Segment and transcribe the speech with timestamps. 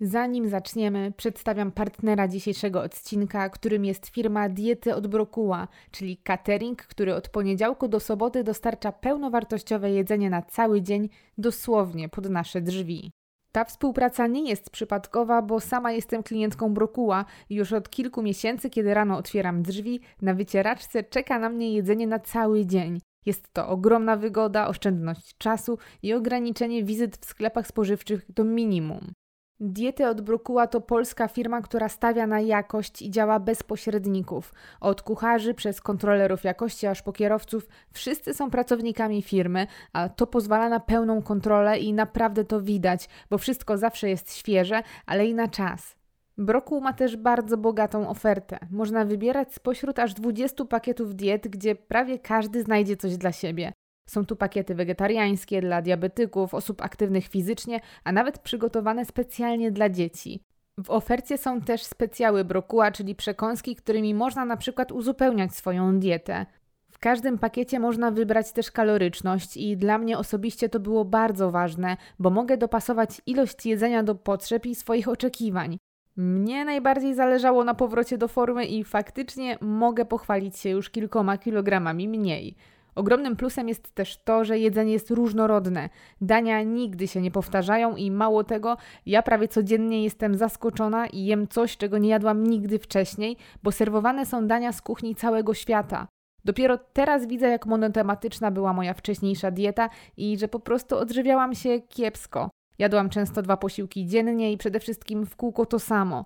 [0.00, 7.14] Zanim zaczniemy, przedstawiam partnera dzisiejszego odcinka, którym jest firma Diety od Brokuła, czyli catering, który
[7.14, 11.08] od poniedziałku do soboty dostarcza pełnowartościowe jedzenie na cały dzień,
[11.38, 13.10] dosłownie pod nasze drzwi.
[13.52, 18.70] Ta współpraca nie jest przypadkowa, bo sama jestem klientką Brokuła i już od kilku miesięcy,
[18.70, 23.00] kiedy rano otwieram drzwi, na wycieraczce czeka na mnie jedzenie na cały dzień.
[23.26, 29.12] Jest to ogromna wygoda, oszczędność czasu i ograniczenie wizyt w sklepach spożywczych do minimum.
[29.60, 34.54] Diety od Brokuła to polska firma, która stawia na jakość i działa bez pośredników.
[34.80, 40.68] Od kucharzy przez kontrolerów jakości aż po kierowców, wszyscy są pracownikami firmy, a to pozwala
[40.68, 45.48] na pełną kontrolę i naprawdę to widać, bo wszystko zawsze jest świeże, ale i na
[45.48, 45.96] czas.
[46.36, 48.58] Brokuł ma też bardzo bogatą ofertę.
[48.70, 53.72] Można wybierać spośród aż 20 pakietów diet, gdzie prawie każdy znajdzie coś dla siebie.
[54.08, 60.40] Są tu pakiety wegetariańskie dla diabetyków, osób aktywnych fizycznie, a nawet przygotowane specjalnie dla dzieci.
[60.84, 66.46] W ofercie są też specjały brokuła, czyli przekąski, którymi można na przykład uzupełniać swoją dietę.
[66.90, 71.96] W każdym pakiecie można wybrać też kaloryczność i dla mnie osobiście to było bardzo ważne,
[72.18, 75.78] bo mogę dopasować ilość jedzenia do potrzeb i swoich oczekiwań.
[76.16, 82.08] Mnie najbardziej zależało na powrocie do formy i faktycznie mogę pochwalić się już kilkoma kilogramami
[82.08, 82.56] mniej.
[82.98, 85.88] Ogromnym plusem jest też to, że jedzenie jest różnorodne.
[86.20, 91.48] Dania nigdy się nie powtarzają i mało tego, ja prawie codziennie jestem zaskoczona i jem
[91.48, 96.08] coś, czego nie jadłam nigdy wcześniej, bo serwowane są dania z kuchni całego świata.
[96.44, 101.80] Dopiero teraz widzę, jak monotematyczna była moja wcześniejsza dieta i że po prostu odżywiałam się
[101.80, 102.50] kiepsko.
[102.78, 106.24] Jadłam często dwa posiłki dziennie i przede wszystkim w kółko to samo.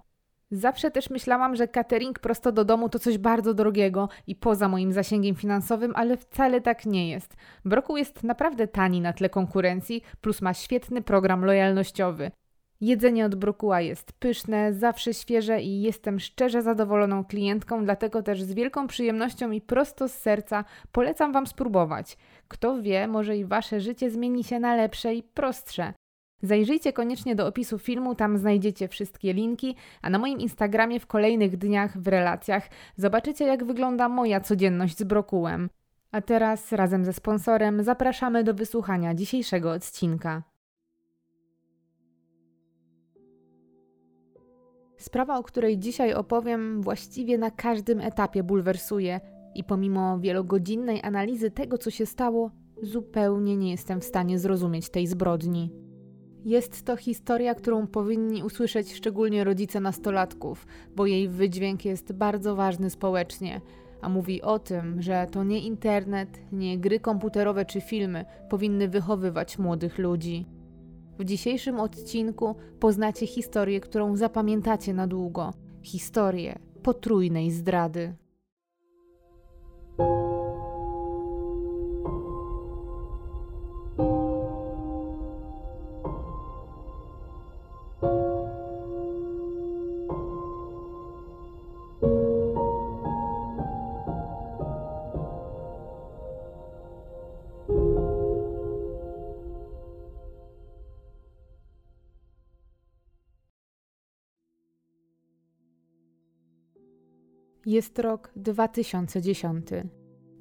[0.52, 4.92] Zawsze też myślałam, że catering prosto do domu to coś bardzo drogiego i poza moim
[4.92, 7.36] zasięgiem finansowym, ale wcale tak nie jest.
[7.64, 12.30] Brokuł jest naprawdę tani na tle konkurencji, plus ma świetny program lojalnościowy.
[12.80, 18.54] Jedzenie od Brokuła jest pyszne, zawsze świeże i jestem szczerze zadowoloną klientką, dlatego też z
[18.54, 22.16] wielką przyjemnością i prosto z serca polecam Wam spróbować.
[22.48, 25.92] Kto wie, może i Wasze życie zmieni się na lepsze i prostsze.
[26.42, 31.56] Zajrzyjcie koniecznie do opisu filmu, tam znajdziecie wszystkie linki, a na moim Instagramie w kolejnych
[31.56, 35.70] dniach w relacjach zobaczycie, jak wygląda moja codzienność z brokułem.
[36.12, 40.42] A teraz razem ze sponsorem zapraszamy do wysłuchania dzisiejszego odcinka.
[44.96, 49.20] Sprawa, o której dzisiaj opowiem, właściwie na każdym etapie bulwersuje
[49.54, 52.50] i pomimo wielogodzinnej analizy tego, co się stało,
[52.82, 55.81] zupełnie nie jestem w stanie zrozumieć tej zbrodni.
[56.44, 60.66] Jest to historia, którą powinni usłyszeć szczególnie rodzice nastolatków,
[60.96, 63.60] bo jej wydźwięk jest bardzo ważny społecznie,
[64.00, 69.58] a mówi o tym, że to nie internet, nie gry komputerowe czy filmy powinny wychowywać
[69.58, 70.46] młodych ludzi.
[71.18, 78.14] W dzisiejszym odcinku poznacie historię, którą zapamiętacie na długo historię potrójnej zdrady.
[107.72, 109.66] Jest rok 2010.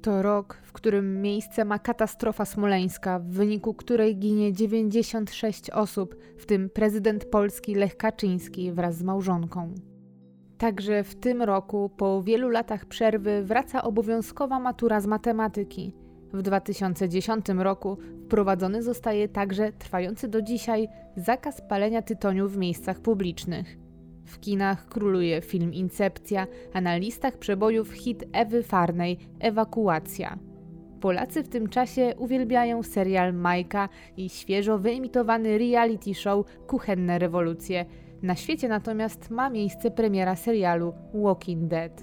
[0.02, 6.46] To rok, w którym miejsce ma katastrofa smoleńska, w wyniku której ginie 96 osób, w
[6.46, 9.74] tym prezydent Polski Lech Kaczyński wraz z małżonką.
[10.58, 15.94] Także w tym roku, po wielu latach przerwy, wraca obowiązkowa matura z matematyki.
[16.32, 23.81] W 2010 roku wprowadzony zostaje także trwający do dzisiaj zakaz palenia tytoniu w miejscach publicznych.
[24.24, 30.38] W kinach króluje film Incepcja, a na listach przebojów hit Ewy Farnej Ewakuacja.
[31.00, 37.86] Polacy w tym czasie uwielbiają serial Majka i świeżo wyemitowany reality show Kuchenne rewolucje.
[38.22, 42.02] Na świecie natomiast ma miejsce premiera serialu Walking Dead.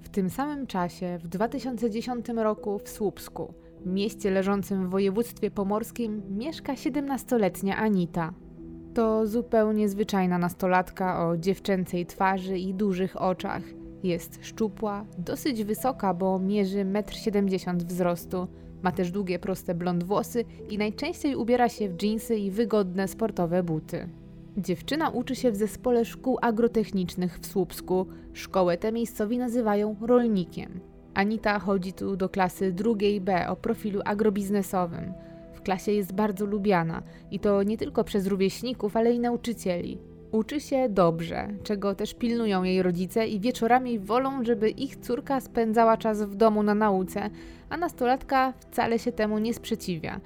[0.00, 3.54] W tym samym czasie, w 2010 roku w Słupsku,
[3.86, 8.32] mieście leżącym w województwie pomorskim, mieszka 17-letnia Anita.
[8.94, 13.62] To zupełnie zwyczajna nastolatka o dziewczęcej twarzy i dużych oczach.
[14.02, 18.48] Jest szczupła, dosyć wysoka, bo mierzy 1,70 m wzrostu.
[18.82, 23.62] Ma też długie, proste blond włosy i najczęściej ubiera się w dżinsy i wygodne sportowe
[23.62, 24.08] buty.
[24.56, 28.06] Dziewczyna uczy się w zespole szkół agrotechnicznych w Słupsku.
[28.32, 30.80] Szkołę tę miejscowi nazywają rolnikiem.
[31.14, 35.12] Anita chodzi tu do klasy drugiej B o profilu agrobiznesowym
[35.64, 39.98] klasie jest bardzo lubiana i to nie tylko przez rówieśników, ale i nauczycieli.
[40.32, 45.96] Uczy się dobrze, czego też pilnują jej rodzice i wieczorami wolą, żeby ich córka spędzała
[45.96, 47.30] czas w domu na nauce,
[47.68, 50.20] a nastolatka wcale się temu nie sprzeciwia.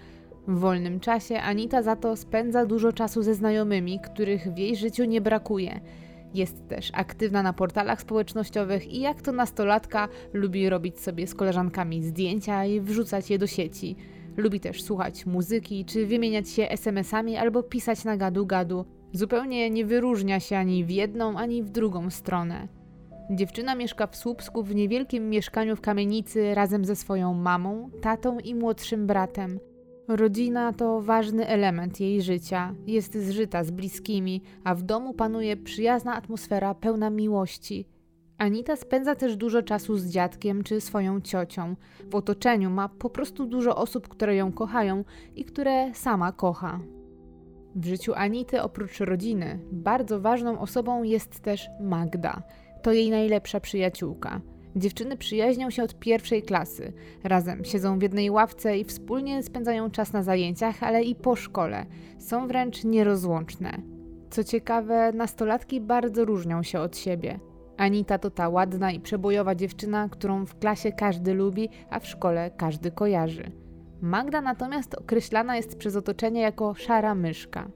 [0.48, 5.04] W wolnym czasie Anita za to spędza dużo czasu ze znajomymi, których w jej życiu
[5.04, 5.80] nie brakuje.
[6.34, 12.02] Jest też aktywna na portalach społecznościowych i jak to nastolatka lubi robić sobie z koleżankami
[12.02, 13.96] zdjęcia i wrzucać je do sieci.
[14.38, 18.84] Lubi też słuchać muzyki, czy wymieniać się SMS-ami albo pisać na gadu-gadu.
[19.12, 22.68] Zupełnie nie wyróżnia się ani w jedną, ani w drugą stronę.
[23.30, 28.54] Dziewczyna mieszka w Słupsku w niewielkim mieszkaniu w kamienicy razem ze swoją mamą, tatą i
[28.54, 29.60] młodszym bratem.
[30.08, 36.14] Rodzina to ważny element jej życia, jest zżyta z bliskimi, a w domu panuje przyjazna
[36.14, 37.86] atmosfera pełna miłości.
[38.38, 41.76] Anita spędza też dużo czasu z dziadkiem czy swoją ciocią.
[42.10, 45.04] W otoczeniu ma po prostu dużo osób, które ją kochają
[45.36, 46.80] i które sama kocha.
[47.74, 52.42] W życiu Anity oprócz rodziny bardzo ważną osobą jest też Magda.
[52.82, 54.40] To jej najlepsza przyjaciółka.
[54.76, 56.92] Dziewczyny przyjaźnią się od pierwszej klasy.
[57.24, 61.86] Razem siedzą w jednej ławce i wspólnie spędzają czas na zajęciach, ale i po szkole.
[62.18, 63.82] Są wręcz nierozłączne.
[64.30, 67.40] Co ciekawe, nastolatki bardzo różnią się od siebie.
[67.78, 72.50] Anita to ta ładna i przebojowa dziewczyna, którą w klasie każdy lubi, a w szkole
[72.56, 73.50] każdy kojarzy.
[74.02, 77.68] Magda natomiast określana jest przez otoczenie jako szara myszka.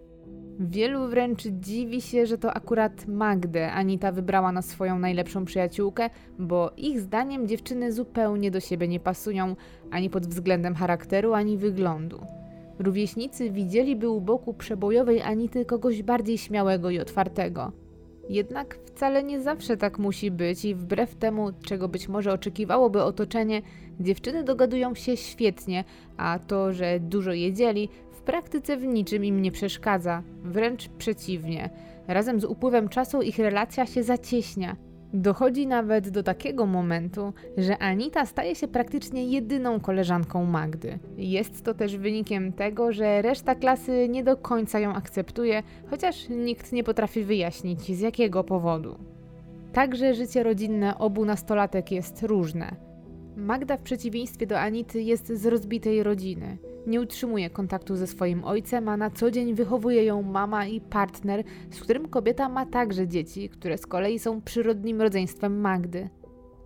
[0.61, 6.73] Wielu wręcz dziwi się, że to akurat Magdę Anita wybrała na swoją najlepszą przyjaciółkę, bo
[6.77, 9.57] ich zdaniem dziewczyny zupełnie do siebie nie pasują
[9.91, 12.21] ani pod względem charakteru, ani wyglądu.
[12.79, 17.73] Rówieśnicy widzieliby u boku przebojowej Anity kogoś bardziej śmiałego i otwartego.
[18.33, 23.63] Jednak wcale nie zawsze tak musi być i wbrew temu, czego być może oczekiwałoby otoczenie,
[24.01, 25.85] dziewczyny dogadują się świetnie,
[26.17, 31.71] a to, że dużo jedzieli, w praktyce w niczym im nie przeszkadza, wręcz przeciwnie.
[32.09, 34.77] Razem z upływem czasu ich relacja się zacieśnia.
[35.15, 40.99] Dochodzi nawet do takiego momentu, że Anita staje się praktycznie jedyną koleżanką Magdy.
[41.17, 46.73] Jest to też wynikiem tego, że reszta klasy nie do końca ją akceptuje, chociaż nikt
[46.73, 48.99] nie potrafi wyjaśnić z jakiego powodu.
[49.73, 52.77] Także życie rodzinne obu nastolatek jest różne.
[53.37, 56.59] Magda w przeciwieństwie do Anity jest z rozbitej rodziny.
[56.87, 61.45] Nie utrzymuje kontaktu ze swoim ojcem, a na co dzień wychowuje ją mama i partner,
[61.71, 66.09] z którym kobieta ma także dzieci, które z kolei są przyrodnim rodzeństwem Magdy.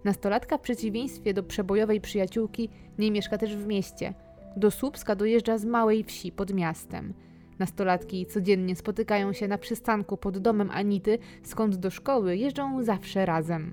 [0.05, 2.69] Nastolatka w przeciwieństwie do przebojowej przyjaciółki
[2.99, 4.15] nie mieszka też w mieście.
[4.57, 7.15] Do Słupska dojeżdża z małej wsi pod miastem.
[7.59, 13.73] Nastolatki codziennie spotykają się na przystanku pod domem Anity, skąd do szkoły jeżdżą zawsze razem.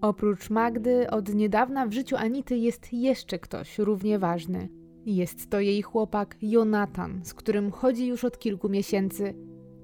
[0.00, 4.68] Oprócz Magdy, od niedawna w życiu Anity jest jeszcze ktoś równie ważny–
[5.06, 9.34] jest to jej chłopak Jonatan, z którym chodzi już od kilku miesięcy.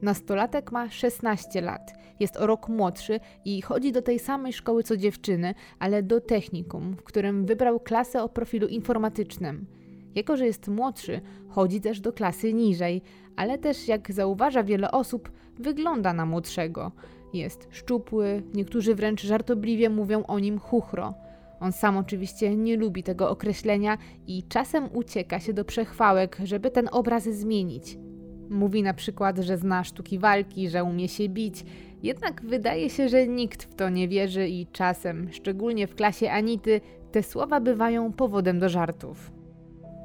[0.02, 4.96] Nastolatek ma 16 lat, jest o rok młodszy i chodzi do tej samej szkoły co
[4.96, 9.66] dziewczyny, ale do technikum, w którym wybrał klasę o profilu informatycznym.
[10.14, 13.02] Jako, że jest młodszy, chodzi też do klasy niżej,
[13.36, 16.92] ale też, jak zauważa wiele osób, wygląda na młodszego.
[17.34, 21.14] Jest szczupły, niektórzy wręcz żartobliwie mówią o nim chuchro.
[21.60, 26.88] On sam oczywiście nie lubi tego określenia i czasem ucieka się do przechwałek, żeby ten
[26.92, 27.98] obraz zmienić.
[28.50, 31.64] Mówi na przykład, że zna sztuki walki, że umie się bić,
[32.02, 36.80] jednak wydaje się, że nikt w to nie wierzy i czasem, szczególnie w klasie Anity,
[37.12, 39.32] te słowa bywają powodem do żartów.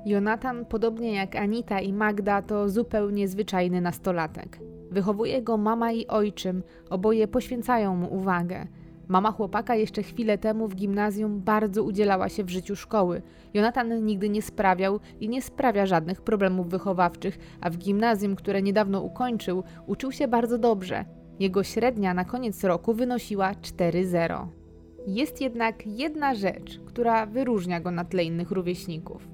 [0.06, 4.60] Jonatan, podobnie jak Anita i Magda, to zupełnie zwyczajny nastolatek.
[4.92, 8.68] Wychowuje go mama i ojczym, oboje poświęcają mu uwagę.
[9.08, 13.22] Mama chłopaka jeszcze chwilę temu w gimnazjum bardzo udzielała się w życiu szkoły.
[13.54, 19.02] Jonatan nigdy nie sprawiał i nie sprawia żadnych problemów wychowawczych, a w gimnazjum, które niedawno
[19.02, 21.06] ukończył, uczył się bardzo dobrze.
[21.40, 24.48] Jego średnia na koniec roku wynosiła 4,0.
[25.08, 29.28] Jest jednak jedna rzecz, która wyróżnia go na tle innych rówieśników.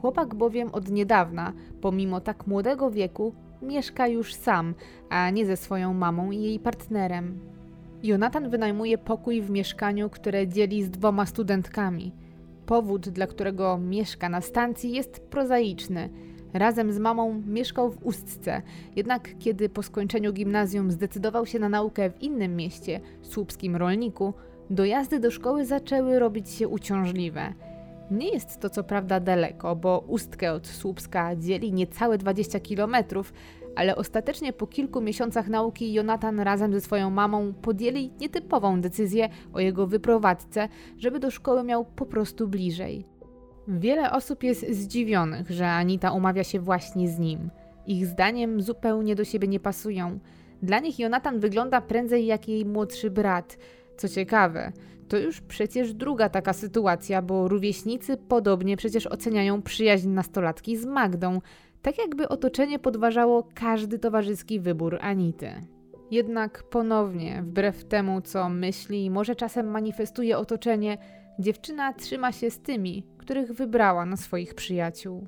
[0.00, 4.74] Chłopak bowiem od niedawna, pomimo tak młodego wieku, mieszka już sam,
[5.10, 7.57] a nie ze swoją mamą i jej partnerem.
[8.02, 12.12] Jonatan wynajmuje pokój w mieszkaniu, które dzieli z dwoma studentkami.
[12.66, 16.10] Powód, dla którego mieszka na stacji, jest prozaiczny.
[16.52, 18.62] Razem z mamą mieszkał w Ustce,
[18.96, 24.34] jednak kiedy po skończeniu gimnazjum zdecydował się na naukę w innym mieście, słupskim rolniku,
[24.70, 27.54] dojazdy do szkoły zaczęły robić się uciążliwe.
[28.10, 33.32] Nie jest to co prawda daleko, bo Ustkę od Słupska dzieli niecałe 20 kilometrów,
[33.78, 39.60] ale ostatecznie po kilku miesiącach nauki Jonatan razem ze swoją mamą podjęli nietypową decyzję o
[39.60, 43.04] jego wyprowadzce, żeby do szkoły miał po prostu bliżej.
[43.68, 47.50] Wiele osób jest zdziwionych, że Anita umawia się właśnie z nim.
[47.86, 50.18] Ich zdaniem zupełnie do siebie nie pasują.
[50.62, 53.58] Dla nich Jonatan wygląda prędzej jak jej młodszy brat.
[53.96, 54.72] Co ciekawe,
[55.08, 61.40] to już przecież druga taka sytuacja, bo rówieśnicy podobnie przecież oceniają przyjaźń nastolatki z Magdą,
[61.82, 65.50] tak jakby otoczenie podważało każdy towarzyski wybór Anity.
[66.10, 70.98] Jednak ponownie, wbrew temu, co myśli i może czasem manifestuje otoczenie,
[71.38, 75.26] dziewczyna trzyma się z tymi, których wybrała na swoich przyjaciół.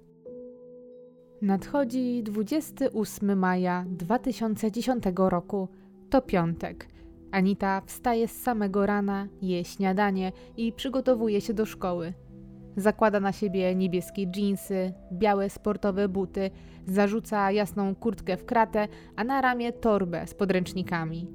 [1.42, 5.68] Nadchodzi 28 maja 2010 roku.
[6.10, 6.88] To piątek.
[7.30, 12.12] Anita wstaje z samego rana, je śniadanie i przygotowuje się do szkoły.
[12.76, 16.50] Zakłada na siebie niebieskie dżinsy, białe sportowe buty,
[16.86, 21.26] zarzuca jasną kurtkę w kratę, a na ramię torbę z podręcznikami.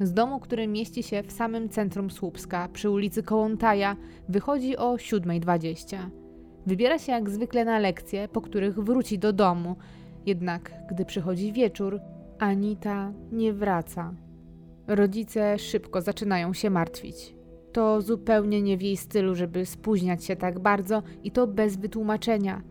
[0.00, 3.96] Z domu, który mieści się w samym centrum Słupska, przy ulicy Kołątaja,
[4.28, 5.98] wychodzi o 7.20.
[6.66, 9.76] Wybiera się jak zwykle na lekcje, po których wróci do domu.
[10.26, 12.00] Jednak gdy przychodzi wieczór,
[12.38, 14.14] Anita nie wraca.
[14.86, 17.35] Rodzice szybko zaczynają się martwić.
[17.76, 22.62] To zupełnie nie w jej stylu, żeby spóźniać się tak bardzo i to bez wytłumaczenia.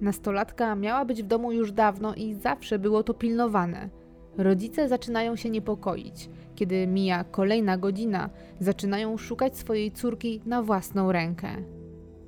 [0.00, 3.88] Nastolatka miała być w domu już dawno i zawsze było to pilnowane.
[4.36, 6.30] Rodzice zaczynają się niepokoić.
[6.54, 11.48] Kiedy mija kolejna godzina, zaczynają szukać swojej córki na własną rękę.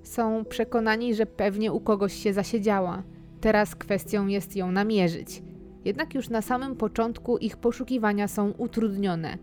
[0.03, 3.03] Są przekonani, że pewnie u kogoś się zasiedziała.
[3.41, 5.43] Teraz kwestią jest ją namierzyć.
[5.85, 9.39] Jednak już na samym początku ich poszukiwania są utrudnione.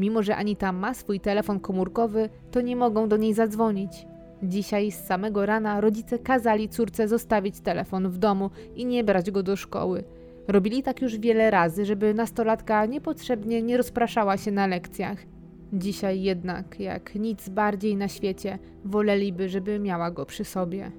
[0.00, 4.06] Mimo, że Anita ma swój telefon komórkowy, to nie mogą do niej zadzwonić.
[4.42, 9.42] Dzisiaj z samego rana rodzice kazali córce zostawić telefon w domu i nie brać go
[9.42, 10.04] do szkoły.
[10.48, 15.18] Robili tak już wiele razy, żeby nastolatka niepotrzebnie nie rozpraszała się na lekcjach.
[15.72, 20.92] Dzisiaj jednak, jak nic bardziej na świecie, woleliby, żeby miała go przy sobie.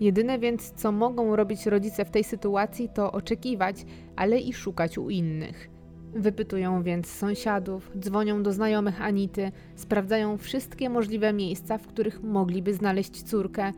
[0.00, 3.76] Jedyne więc, co mogą robić rodzice w tej sytuacji, to oczekiwać,
[4.16, 5.75] ale i szukać u innych.
[6.14, 13.22] Wypytują więc sąsiadów, dzwonią do znajomych Anity, sprawdzają wszystkie możliwe miejsca, w których mogliby znaleźć
[13.22, 13.72] córkę.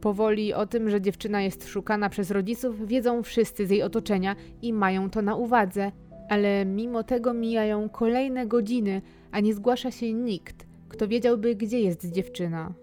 [0.00, 4.72] Powoli o tym, że dziewczyna jest szukana przez rodziców, wiedzą wszyscy z jej otoczenia i
[4.72, 5.92] mają to na uwadze,
[6.28, 12.10] ale mimo tego mijają kolejne godziny, a nie zgłasza się nikt, kto wiedziałby, gdzie jest
[12.12, 12.74] dziewczyna.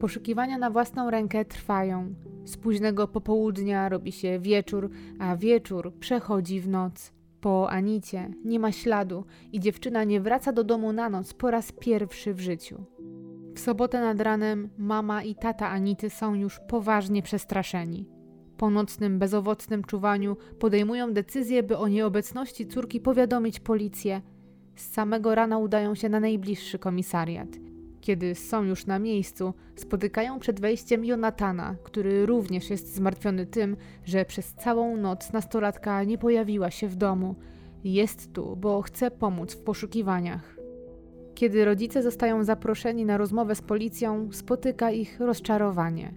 [0.00, 2.14] Poszukiwania na własną rękę trwają.
[2.44, 7.19] Z późnego popołudnia robi się wieczór, a wieczór przechodzi w noc.
[7.40, 11.72] Po Anicie nie ma śladu i dziewczyna nie wraca do domu na noc po raz
[11.72, 12.84] pierwszy w życiu.
[13.54, 18.08] W sobotę nad ranem mama i tata Anity są już poważnie przestraszeni.
[18.56, 24.22] Po nocnym, bezowocnym czuwaniu podejmują decyzję, by o nieobecności córki powiadomić policję.
[24.74, 27.69] Z samego rana udają się na najbliższy komisariat.
[28.00, 34.24] Kiedy są już na miejscu, spotykają przed wejściem Jonatana, który również jest zmartwiony tym, że
[34.24, 37.34] przez całą noc nastolatka nie pojawiła się w domu.
[37.84, 40.56] Jest tu, bo chce pomóc w poszukiwaniach.
[41.34, 46.14] Kiedy rodzice zostają zaproszeni na rozmowę z policją, spotyka ich rozczarowanie.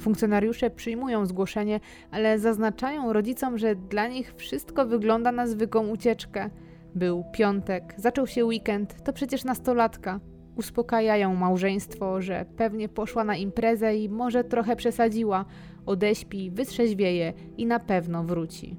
[0.00, 6.50] Funkcjonariusze przyjmują zgłoszenie, ale zaznaczają rodzicom, że dla nich wszystko wygląda na zwykłą ucieczkę.
[6.94, 10.20] Był piątek, zaczął się weekend, to przecież nastolatka.
[10.60, 15.44] Uspokajają małżeństwo, że pewnie poszła na imprezę i może trochę przesadziła,
[15.86, 18.76] odeśpi, wytrzeźwieje i na pewno wróci.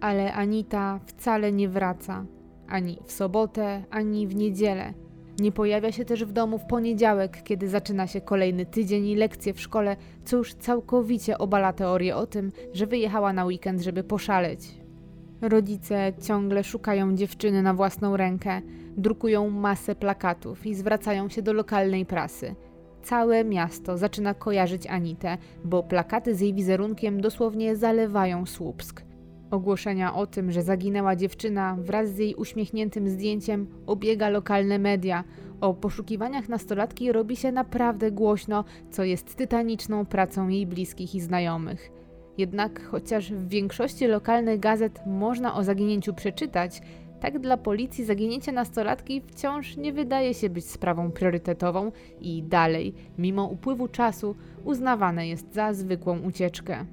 [0.00, 2.26] Ale Anita wcale nie wraca.
[2.68, 4.94] Ani w sobotę, ani w niedzielę.
[5.40, 9.54] Nie pojawia się też w domu w poniedziałek, kiedy zaczyna się kolejny tydzień i lekcje
[9.54, 14.60] w szkole, co już całkowicie obala teorię o tym, że wyjechała na weekend, żeby poszaleć.
[15.40, 18.62] Rodzice ciągle szukają dziewczyny na własną rękę,
[19.00, 22.54] drukują masę plakatów i zwracają się do lokalnej prasy.
[23.02, 29.02] Całe miasto zaczyna kojarzyć Anitę, bo plakaty z jej wizerunkiem dosłownie zalewają Słupsk.
[29.50, 35.24] Ogłoszenia o tym, że zaginęła dziewczyna wraz z jej uśmiechniętym zdjęciem obiega lokalne media.
[35.60, 41.90] O poszukiwaniach nastolatki robi się naprawdę głośno, co jest tytaniczną pracą jej bliskich i znajomych.
[42.38, 46.82] Jednak chociaż w większości lokalnych gazet można o zaginięciu przeczytać,
[47.20, 53.44] tak dla policji zaginięcie nastolatki wciąż nie wydaje się być sprawą priorytetową i dalej, mimo
[53.44, 56.86] upływu czasu, uznawane jest za zwykłą ucieczkę.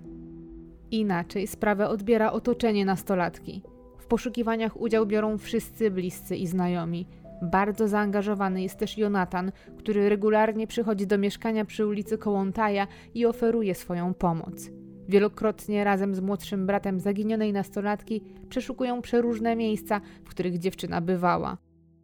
[0.92, 3.62] Inaczej sprawę odbiera otoczenie nastolatki.
[3.98, 7.08] W poszukiwaniach udział biorą wszyscy bliscy i znajomi.
[7.42, 13.76] Bardzo zaangażowany jest też Jonatan, który regularnie przychodzi do mieszkania przy ulicy Kołątaja i oferuje
[13.76, 14.70] swoją pomoc.
[15.10, 21.58] Wielokrotnie razem z młodszym bratem zaginionej nastolatki przeszukują przeróżne miejsca, w których dziewczyna bywała.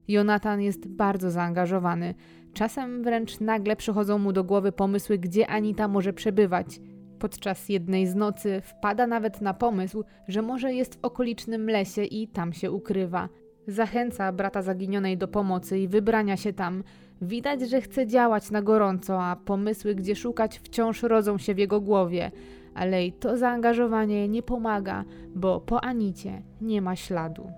[0.08, 2.14] Jonatan jest bardzo zaangażowany.
[2.54, 6.80] Czasem wręcz nagle przychodzą mu do głowy pomysły, gdzie Anita może przebywać–
[7.24, 12.28] Podczas jednej z nocy wpada nawet na pomysł, że może jest w okolicznym lesie i
[12.28, 13.30] tam się ukrywa.
[13.68, 16.84] Zachęca brata zaginionej do pomocy i wybrania się tam.
[17.22, 21.82] Widać, że chce działać na gorąco, a pomysły, gdzie szukać, wciąż rodzą się w jego
[21.82, 22.32] głowie.
[22.76, 25.04] Ale i to zaangażowanie nie pomaga,
[25.36, 27.52] bo po Anicie nie ma śladu.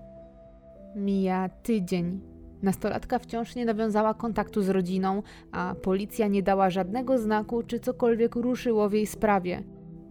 [0.96, 2.20] Mija tydzień.
[2.62, 8.34] Nastolatka wciąż nie nawiązała kontaktu z rodziną, a policja nie dała żadnego znaku, czy cokolwiek
[8.34, 9.62] ruszyło w jej sprawie.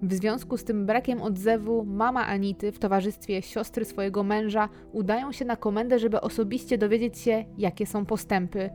[0.02, 5.46] W związku z tym brakiem odzewu, mama Anity w towarzystwie siostry swojego męża udają się
[5.46, 8.70] na komendę, żeby osobiście dowiedzieć się, jakie są postępy.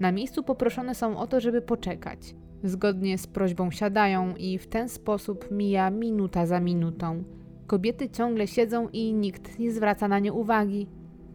[0.00, 2.34] Na miejscu poproszone są o to, żeby poczekać.
[2.66, 7.24] Zgodnie z prośbą siadają i w ten sposób mija minuta za minutą.
[7.66, 10.86] Kobiety ciągle siedzą i nikt nie zwraca na nie uwagi.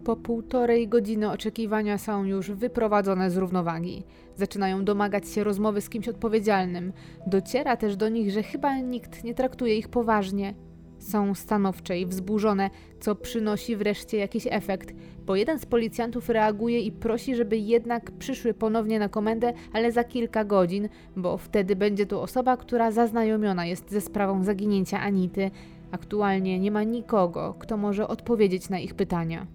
[0.04, 4.04] Po półtorej godziny oczekiwania są już wyprowadzone z równowagi.
[4.36, 6.94] Zaczynają domagać się rozmowy z kimś odpowiedzialnym.
[7.28, 10.54] Dociera też do nich, że chyba nikt nie traktuje ich poważnie.
[11.02, 14.94] Są stanowcze i wzburzone, co przynosi wreszcie jakiś efekt,
[15.26, 20.04] bo jeden z policjantów reaguje i prosi, żeby jednak przyszły ponownie na komendę, ale za
[20.04, 25.52] kilka godzin, bo wtedy będzie to osoba, która zaznajomiona jest ze sprawą zaginięcia Anity.
[25.92, 29.48] Aktualnie nie ma nikogo, kto może odpowiedzieć na ich pytania.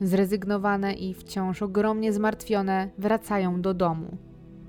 [0.00, 4.16] Zrezygnowane i wciąż ogromnie zmartwione wracają do domu.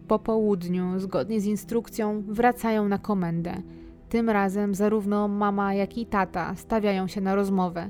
[0.08, 3.62] Po południu, zgodnie z instrukcją, wracają na komendę.
[4.10, 7.90] Tym razem zarówno mama, jak i tata stawiają się na rozmowę.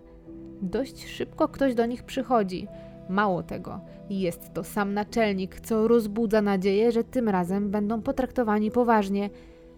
[0.62, 2.68] Dość szybko ktoś do nich przychodzi.
[3.10, 9.30] Mało tego, jest to sam naczelnik, co rozbudza nadzieję, że tym razem będą potraktowani poważnie,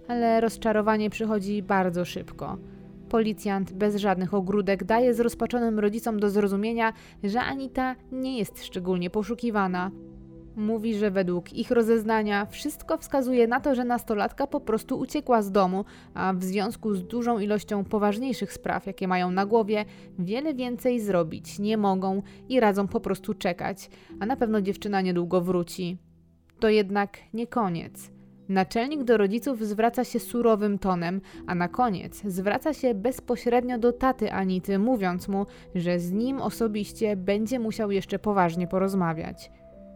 [0.08, 2.58] ale rozczarowanie przychodzi bardzo szybko.
[3.10, 6.94] Policjant bez żadnych ogródek daje zrozpaczonym rodzicom do zrozumienia,
[7.24, 9.92] że Anita nie jest szczególnie poszukiwana.
[10.60, 15.52] Mówi, że według ich rozeznania wszystko wskazuje na to, że nastolatka po prostu uciekła z
[15.52, 19.86] domu, a w związku z dużą ilością poważniejszych spraw, jakie mają na głowie,
[20.20, 23.90] wiele więcej zrobić nie mogą i radzą po prostu czekać,
[24.20, 25.98] a na pewno dziewczyna niedługo wróci.
[26.60, 28.12] To jednak nie koniec.
[28.50, 34.32] Naczelnik do rodziców zwraca się surowym tonem, a na koniec zwraca się bezpośrednio do taty
[34.32, 35.46] Anity, mówiąc mu,
[35.76, 39.52] że z nim osobiście będzie musiał jeszcze poważnie porozmawiać.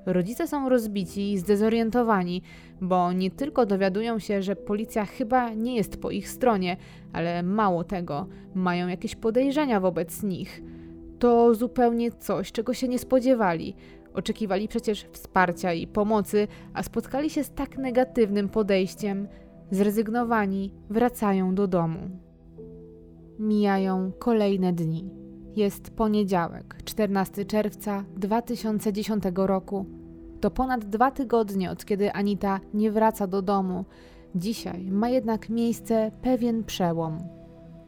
[0.05, 2.41] Rodzice są rozbici i zdezorientowani,
[2.81, 6.77] bo nie tylko dowiadują się, że policja chyba nie jest po ich stronie,
[7.13, 10.63] ale mało tego, mają jakieś podejrzenia wobec nich.
[11.19, 13.75] To zupełnie coś, czego się nie spodziewali.
[14.13, 19.27] Oczekiwali przecież wsparcia i pomocy, a spotkali się z tak negatywnym podejściem.
[19.71, 21.99] Zrezygnowani wracają do domu.
[23.39, 25.22] Mijają kolejne dni.
[25.55, 29.85] Jest poniedziałek, 14 czerwca 2010 roku.
[30.41, 33.85] To ponad dwa tygodnie od kiedy Anita nie wraca do domu.
[34.35, 37.17] Dzisiaj ma jednak miejsce pewien przełom.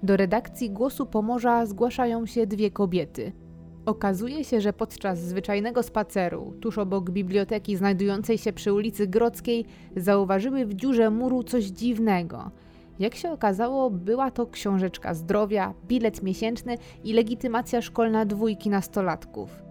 [0.04, 3.32] Do redakcji Głosu Pomorza zgłaszają się dwie kobiety–
[3.86, 10.66] Okazuje się, że podczas zwyczajnego spaceru, tuż obok biblioteki znajdującej się przy ulicy Grodzkiej, zauważyły
[10.66, 12.52] w dziurze muru coś dziwnego.
[13.00, 19.64] Jak się okazało, była to książeczka zdrowia, bilet miesięczny i legitymacja szkolna dwójki nastolatków.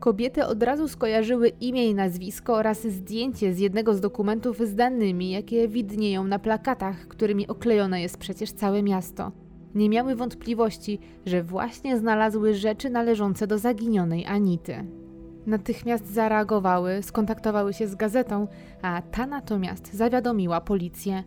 [0.00, 5.30] Kobiety od razu skojarzyły imię i nazwisko oraz zdjęcie z jednego z dokumentów z danymi,
[5.30, 9.32] jakie widnieją na plakatach, którymi oklejone jest przecież całe miasto
[9.74, 14.84] nie miały wątpliwości, że właśnie znalazły rzeczy należące do zaginionej Anity.
[15.46, 18.48] Natychmiast zareagowały, skontaktowały się z gazetą,
[18.82, 21.24] a ta natomiast zawiadomiła policję.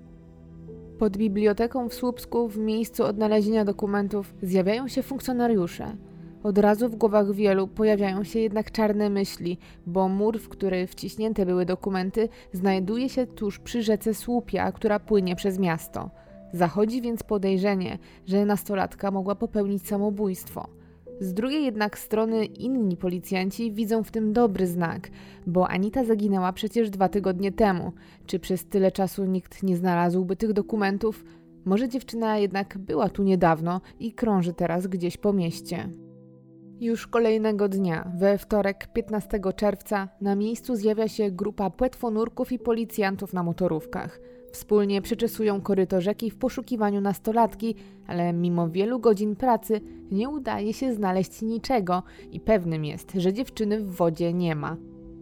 [0.99, 5.95] Pod biblioteką w Słupsku, w miejscu odnalezienia dokumentów, zjawiają się funkcjonariusze.
[6.43, 11.45] Od razu w głowach wielu pojawiają się jednak czarne myśli, bo mur, w który wciśnięte
[11.45, 16.09] były dokumenty, znajduje się tuż przy rzece Słupia, która płynie przez miasto.
[16.53, 20.67] Zachodzi więc podejrzenie, że nastolatka mogła popełnić samobójstwo.
[21.23, 25.09] Z drugiej jednak strony inni policjanci widzą w tym dobry znak,
[25.47, 27.91] bo Anita zaginęła przecież dwa tygodnie temu.
[28.25, 31.25] Czy przez tyle czasu nikt nie znalazłby tych dokumentów?
[31.65, 35.89] Może dziewczyna jednak była tu niedawno i krąży teraz gdzieś po mieście.
[36.79, 43.33] Już kolejnego dnia, we wtorek 15 czerwca, na miejscu zjawia się grupa płetwonurków i policjantów
[43.33, 44.19] na motorówkach–
[44.53, 47.75] Wspólnie przeczesują koryto rzeki w poszukiwaniu nastolatki,
[48.07, 53.79] ale mimo wielu godzin pracy nie udaje się znaleźć niczego i pewnym jest, że dziewczyny
[53.79, 54.77] w wodzie nie ma.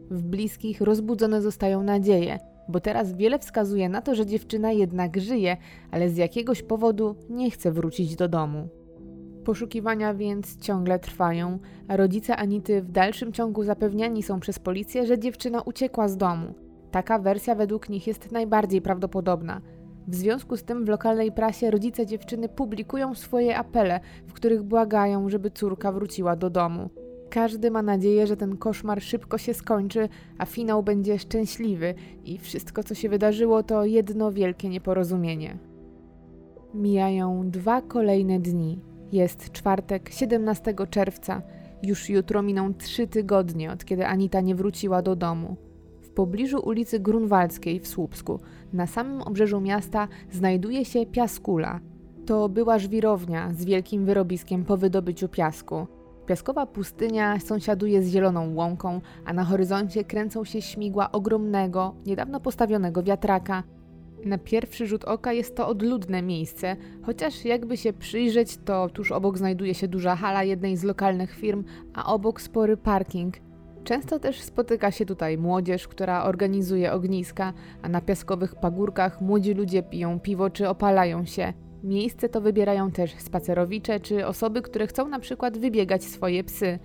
[0.10, 2.40] W bliskich rozbudzone zostają nadzieje,
[2.70, 5.58] bo teraz wiele wskazuje na to, że dziewczyna jednak żyje,
[5.92, 8.68] ale z jakiegoś powodu nie chce wrócić do domu.
[9.46, 15.20] Poszukiwania więc ciągle trwają, a rodzice Anity w dalszym ciągu zapewniani są przez policję, że
[15.20, 16.71] dziewczyna uciekła z domu.
[16.92, 19.62] Taka wersja według nich jest najbardziej prawdopodobna.
[20.08, 25.30] W związku z tym w lokalnej prasie rodzice dziewczyny publikują swoje apele, w których błagają,
[25.30, 26.90] żeby córka wróciła do domu.
[27.30, 31.94] Każdy ma nadzieję, że ten koszmar szybko się skończy, a finał będzie szczęśliwy
[32.26, 35.58] i wszystko, co się wydarzyło, to jedno wielkie nieporozumienie.
[36.74, 38.80] Mijają dwa kolejne dni.
[39.12, 41.42] Jest czwartek, 17 czerwca.
[41.84, 45.71] Już jutro miną trzy tygodnie, od kiedy Anita nie wróciła do domu.
[46.16, 48.40] Pobliżu ulicy Grunwaldzkiej w Słupsku,
[48.74, 51.80] na samym obrzeżu miasta, znajduje się Piaskula.
[52.26, 55.88] To była żwirownia z wielkim wyrobiskiem po wydobyciu piasku.
[56.26, 63.04] Piaskowa pustynia sąsiaduje z zieloną łąką, a na horyzoncie kręcą się śmigła ogromnego, niedawno postawionego
[63.04, 63.64] wiatraka.
[64.26, 69.38] Na pierwszy rzut oka jest to odludne miejsce, chociaż jakby się przyjrzeć, to tuż obok
[69.38, 73.51] znajduje się duża hala jednej z lokalnych firm, a obok spory parking.
[73.84, 79.84] Często też spotyka się tutaj młodzież, która organizuje ogniska, a na piaskowych pagórkach młodzi ludzie
[79.84, 81.54] piją piwo czy opalają się.
[81.84, 86.80] Miejsce to wybierają też spacerowicze czy osoby, które chcą na przykład wybiegać swoje psy.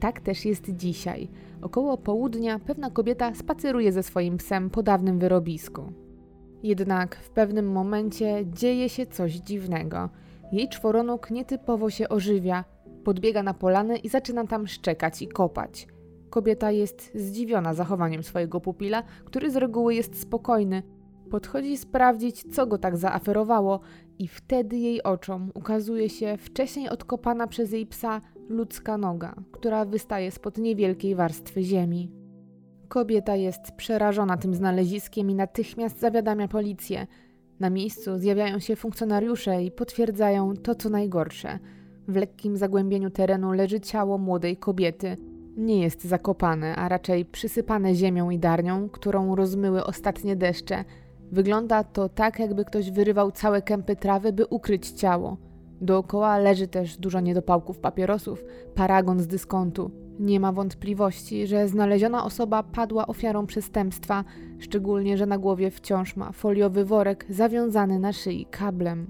[0.00, 1.28] Tak też jest dzisiaj.
[1.62, 5.92] Około południa pewna kobieta spaceruje ze swoim psem po dawnym wyrobisku.
[6.62, 10.08] Jednak w pewnym momencie dzieje się coś dziwnego.
[10.52, 12.64] Jej czworonóg nietypowo się ożywia,
[13.04, 15.86] podbiega na polanę i zaczyna tam szczekać i kopać.
[16.30, 20.82] Kobieta jest zdziwiona zachowaniem swojego pupila, który z reguły jest spokojny.
[21.30, 23.80] Podchodzi sprawdzić, co go tak zaaferowało,
[24.18, 30.30] i wtedy jej oczom ukazuje się wcześniej odkopana przez jej psa ludzka noga, która wystaje
[30.30, 32.10] spod niewielkiej warstwy ziemi.
[32.88, 37.06] Kobieta jest przerażona tym znaleziskiem i natychmiast zawiadamia policję.
[37.60, 41.58] Na miejscu zjawiają się funkcjonariusze i potwierdzają to, co najgorsze.
[42.08, 45.16] W lekkim zagłębieniu terenu leży ciało młodej kobiety.
[45.58, 50.84] Nie jest zakopane, a raczej przysypane ziemią i darnią, którą rozmyły ostatnie deszcze.
[51.32, 55.36] Wygląda to tak, jakby ktoś wyrywał całe kępy trawy, by ukryć ciało.
[55.80, 58.44] Dookoła leży też dużo niedopałków papierosów,
[58.74, 59.90] paragon z dyskontu.
[60.18, 64.24] Nie ma wątpliwości, że znaleziona osoba padła ofiarą przestępstwa,
[64.58, 69.06] szczególnie, że na głowie wciąż ma foliowy worek zawiązany na szyi kablem.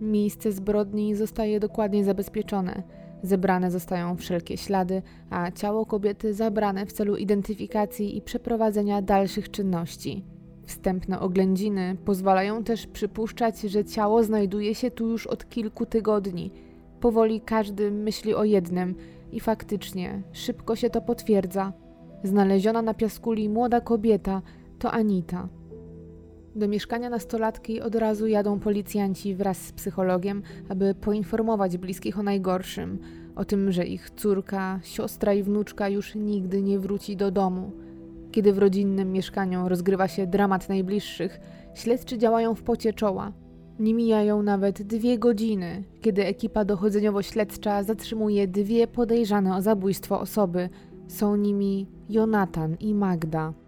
[0.00, 3.01] Miejsce zbrodni zostaje dokładnie zabezpieczone.
[3.22, 10.24] Zebrane zostają wszelkie ślady, a ciało kobiety zabrane w celu identyfikacji i przeprowadzenia dalszych czynności.
[10.66, 16.50] Wstępne oględziny pozwalają też przypuszczać, że ciało znajduje się tu już od kilku tygodni.
[17.00, 18.94] Powoli każdy myśli o jednym
[19.32, 21.72] i faktycznie szybko się to potwierdza.
[22.24, 24.42] Znaleziona na piaskuli młoda kobieta
[24.78, 25.48] to Anita.
[26.56, 32.98] Do mieszkania nastolatki od razu jadą policjanci wraz z psychologiem, aby poinformować bliskich o najgorszym,
[33.36, 37.72] o tym, że ich córka, siostra i wnuczka już nigdy nie wróci do domu.
[38.32, 41.40] Kiedy w rodzinnym mieszkaniu rozgrywa się dramat najbliższych,
[41.74, 43.32] śledczy działają w pocie czoła.
[43.78, 50.68] Nie mijają nawet dwie godziny, kiedy ekipa dochodzeniowo-śledcza zatrzymuje dwie podejrzane o zabójstwo osoby.
[51.08, 53.61] Są nimi Jonatan i Magda.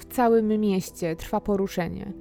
[0.00, 2.12] W całym mieście trwa poruszenie.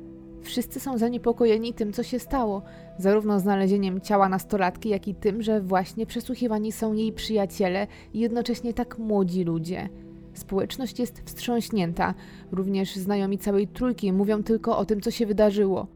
[0.41, 2.61] Wszyscy są zaniepokojeni tym, co się stało,
[2.97, 8.73] zarówno znalezieniem ciała nastolatki, jak i tym, że właśnie przesłuchiwani są jej przyjaciele i jednocześnie
[8.73, 9.89] tak młodzi ludzie–
[10.33, 12.13] Społeczność jest wstrząśnięta.
[12.51, 15.87] Również znajomi całej trójki mówią tylko o tym, co się wydarzyło.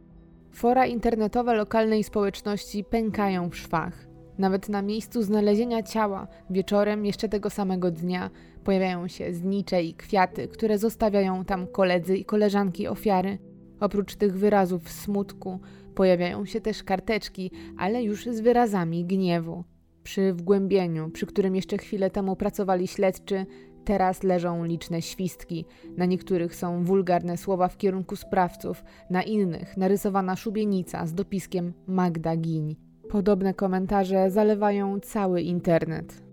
[0.52, 4.13] Fora internetowe lokalnej społeczności pękają w szwach.
[4.38, 8.30] Nawet na miejscu znalezienia ciała, wieczorem jeszcze tego samego dnia,
[8.64, 13.38] pojawiają się znicze i kwiaty, które zostawiają tam koledzy i koleżanki ofiary.
[13.80, 15.60] Oprócz tych wyrazów smutku,
[15.96, 19.64] pojawiają się też karteczki, ale już z wyrazami gniewu.
[20.04, 23.46] Przy wgłębieniu, przy którym jeszcze chwilę temu pracowali śledczy,
[23.86, 25.66] Teraz leżą liczne świstki,
[25.98, 32.38] na niektórych są wulgarne słowa w kierunku sprawców, na innych narysowana szubienica z dopiskiem Magda
[32.38, 32.76] Giń.
[33.10, 36.24] Podobne komentarze zalewają cały internet.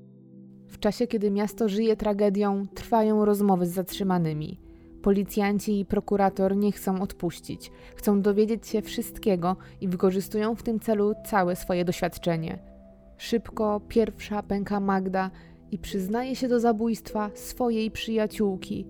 [0.69, 4.61] W czasie, kiedy miasto żyje tragedią, trwają rozmowy z zatrzymanymi.
[5.03, 11.15] Policjanci i prokurator nie chcą odpuścić, chcą dowiedzieć się wszystkiego i wykorzystują w tym celu
[11.27, 12.59] całe swoje doświadczenie.
[13.17, 15.31] Szybko pierwsza pęka Magda
[15.71, 18.87] i przyznaje się do zabójstwa swojej przyjaciółki.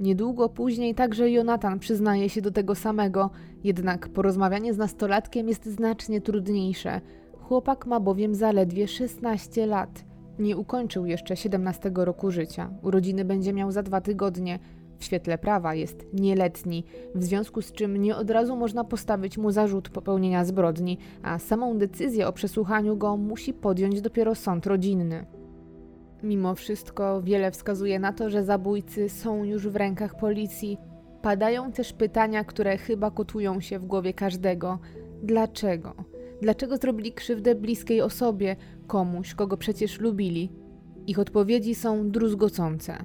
[0.00, 3.30] Niedługo później także Jonatan przyznaje się do tego samego,
[3.64, 7.00] jednak porozmawianie z nastolatkiem jest znacznie trudniejsze.
[7.48, 10.04] Chłopak ma bowiem zaledwie 16 lat.
[10.38, 12.70] Nie ukończył jeszcze 17 roku życia.
[12.82, 14.58] Urodziny będzie miał za dwa tygodnie.
[14.98, 19.50] W świetle prawa jest nieletni, w związku z czym nie od razu można postawić mu
[19.50, 25.26] zarzut popełnienia zbrodni, a samą decyzję o przesłuchaniu go musi podjąć dopiero sąd rodzinny.
[26.22, 30.78] Mimo wszystko wiele wskazuje na to, że zabójcy są już w rękach policji.
[31.22, 34.78] Padają też pytania, które chyba kotują się w głowie każdego.
[35.22, 36.13] Dlaczego?
[36.42, 40.52] Dlaczego zrobili krzywdę bliskiej osobie, komuś, kogo przecież lubili?
[41.06, 42.98] Ich odpowiedzi są druzgocące.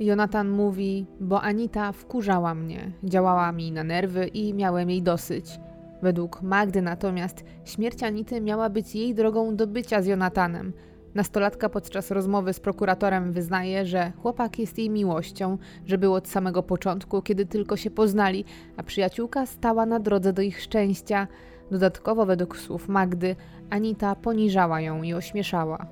[0.00, 5.60] Jonathan mówi, bo Anita wkurzała mnie, działała mi na nerwy i miałem jej dosyć.
[6.02, 10.72] Według Magdy natomiast śmierć Anity miała być jej drogą do bycia z Jonathanem.
[11.14, 16.62] Nastolatka podczas rozmowy z prokuratorem wyznaje, że chłopak jest jej miłością, że był od samego
[16.62, 18.44] początku, kiedy tylko się poznali,
[18.76, 21.28] a przyjaciółka stała na drodze do ich szczęścia.
[21.70, 23.36] Dodatkowo, według słów Magdy,
[23.70, 25.86] Anita poniżała ją i ośmieszała.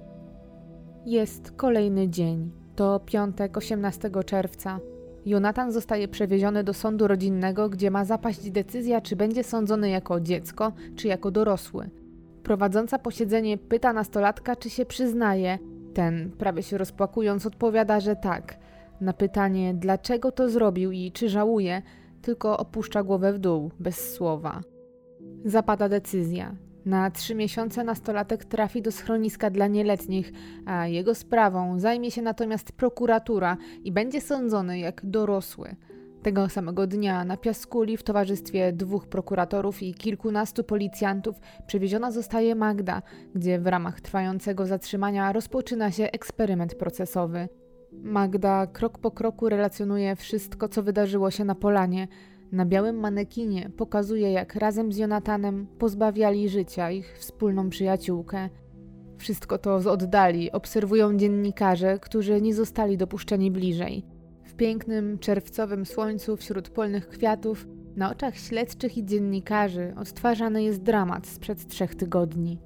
[1.07, 2.51] Jest kolejny dzień.
[2.77, 4.81] To piątek 18 czerwca.
[5.27, 10.73] Jonatan zostaje przewieziony do sądu rodzinnego, gdzie ma zapaść decyzja, czy będzie sądzony jako dziecko,
[10.97, 11.91] czy jako dorosły.
[12.43, 15.59] Prowadząca posiedzenie pyta nastolatka, czy się przyznaje.
[15.95, 18.59] Ten, prawie się rozpłakując, odpowiada, że tak.
[19.01, 21.83] Na pytanie, dlaczego to zrobił i czy żałuje,
[22.23, 24.61] tylko opuszcza głowę w dół, bez słowa.
[25.45, 26.55] Zapada decyzja.
[26.85, 30.33] Na trzy miesiące nastolatek trafi do schroniska dla nieletnich,
[30.67, 35.77] a jego sprawą zajmie się natomiast prokuratura i będzie sądzony jak dorosły.
[36.23, 43.03] Tego samego dnia na Piaskuli w towarzystwie dwóch prokuratorów i kilkunastu policjantów przewieziona zostaje Magda,
[43.35, 47.49] gdzie w ramach trwającego zatrzymania rozpoczyna się eksperyment procesowy.
[47.93, 52.09] Magda krok po kroku relacjonuje wszystko, co wydarzyło się na polanie.
[52.53, 58.49] Na białym manekinie pokazuje, jak razem z Jonatanem pozbawiali życia ich wspólną przyjaciółkę.
[59.19, 64.05] Wszystko to z oddali obserwują dziennikarze, którzy nie zostali dopuszczeni bliżej.
[64.45, 71.27] W pięknym, czerwcowym słońcu wśród polnych kwiatów, na oczach śledczych i dziennikarzy odtwarzany jest dramat
[71.27, 72.59] sprzed trzech tygodni.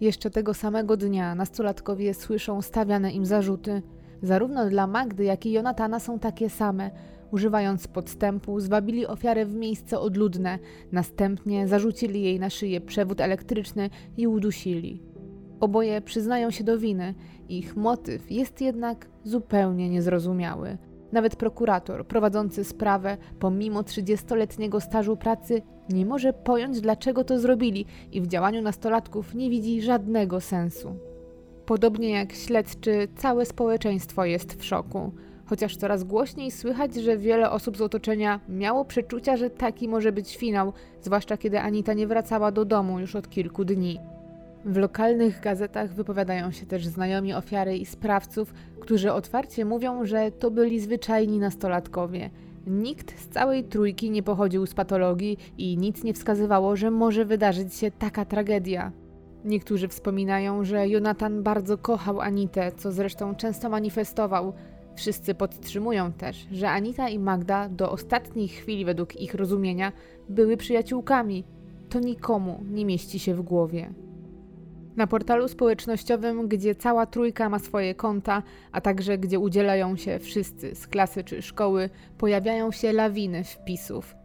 [0.00, 3.82] Jeszcze tego samego dnia nastolatkowie słyszą stawiane im zarzuty.
[4.22, 6.90] Zarówno dla Magdy, jak i Jonatana są takie same.
[7.34, 10.58] Używając podstępu, zwabili ofiarę w miejsce odludne,
[10.92, 15.02] następnie zarzucili jej na szyję przewód elektryczny i udusili.
[15.60, 17.14] Oboje przyznają się do winy,
[17.48, 20.78] ich motyw jest jednak zupełnie niezrozumiały.
[21.12, 28.20] Nawet prokurator prowadzący sprawę, pomimo 30-letniego stażu pracy, nie może pojąć, dlaczego to zrobili i
[28.20, 30.96] w działaniu nastolatków nie widzi żadnego sensu.
[31.66, 35.12] Podobnie jak śledczy, całe społeczeństwo jest w szoku.
[35.46, 40.36] Chociaż coraz głośniej słychać, że wiele osób z otoczenia miało przeczucia, że taki może być
[40.36, 43.98] finał, zwłaszcza kiedy Anita nie wracała do domu już od kilku dni.
[44.64, 50.50] W lokalnych gazetach wypowiadają się też znajomi ofiary i sprawców, którzy otwarcie mówią, że to
[50.50, 52.30] byli zwyczajni nastolatkowie.
[52.66, 57.74] Nikt z całej trójki nie pochodził z patologii i nic nie wskazywało, że może wydarzyć
[57.74, 58.92] się taka tragedia.
[59.44, 64.52] Niektórzy wspominają, że Jonathan bardzo kochał Anitę, co zresztą często manifestował.
[64.96, 69.92] Wszyscy podtrzymują też, że Anita i Magda do ostatniej chwili, według ich rozumienia,
[70.28, 71.44] były przyjaciółkami.
[71.88, 73.94] To nikomu nie mieści się w głowie.
[74.96, 80.74] Na portalu społecznościowym, gdzie cała trójka ma swoje konta, a także gdzie udzielają się wszyscy
[80.74, 84.16] z klasy czy szkoły, pojawiają się lawiny wpisów.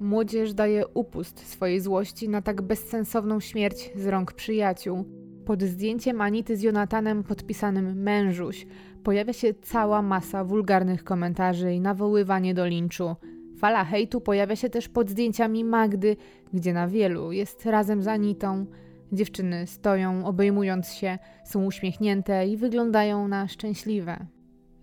[0.00, 5.04] Młodzież daje upust swojej złości na tak bezsensowną śmierć z rąk przyjaciół.
[5.44, 8.66] Pod zdjęciem Anity z Jonatanem podpisanym mężuś
[9.08, 13.16] pojawia się cała masa wulgarnych komentarzy i nawoływanie do linczu.
[13.58, 16.16] Fala hejtu pojawia się też pod zdjęciami Magdy,
[16.52, 18.66] gdzie na wielu jest razem z Anitą.
[19.12, 24.26] Dziewczyny stoją, obejmując się, są uśmiechnięte i wyglądają na szczęśliwe.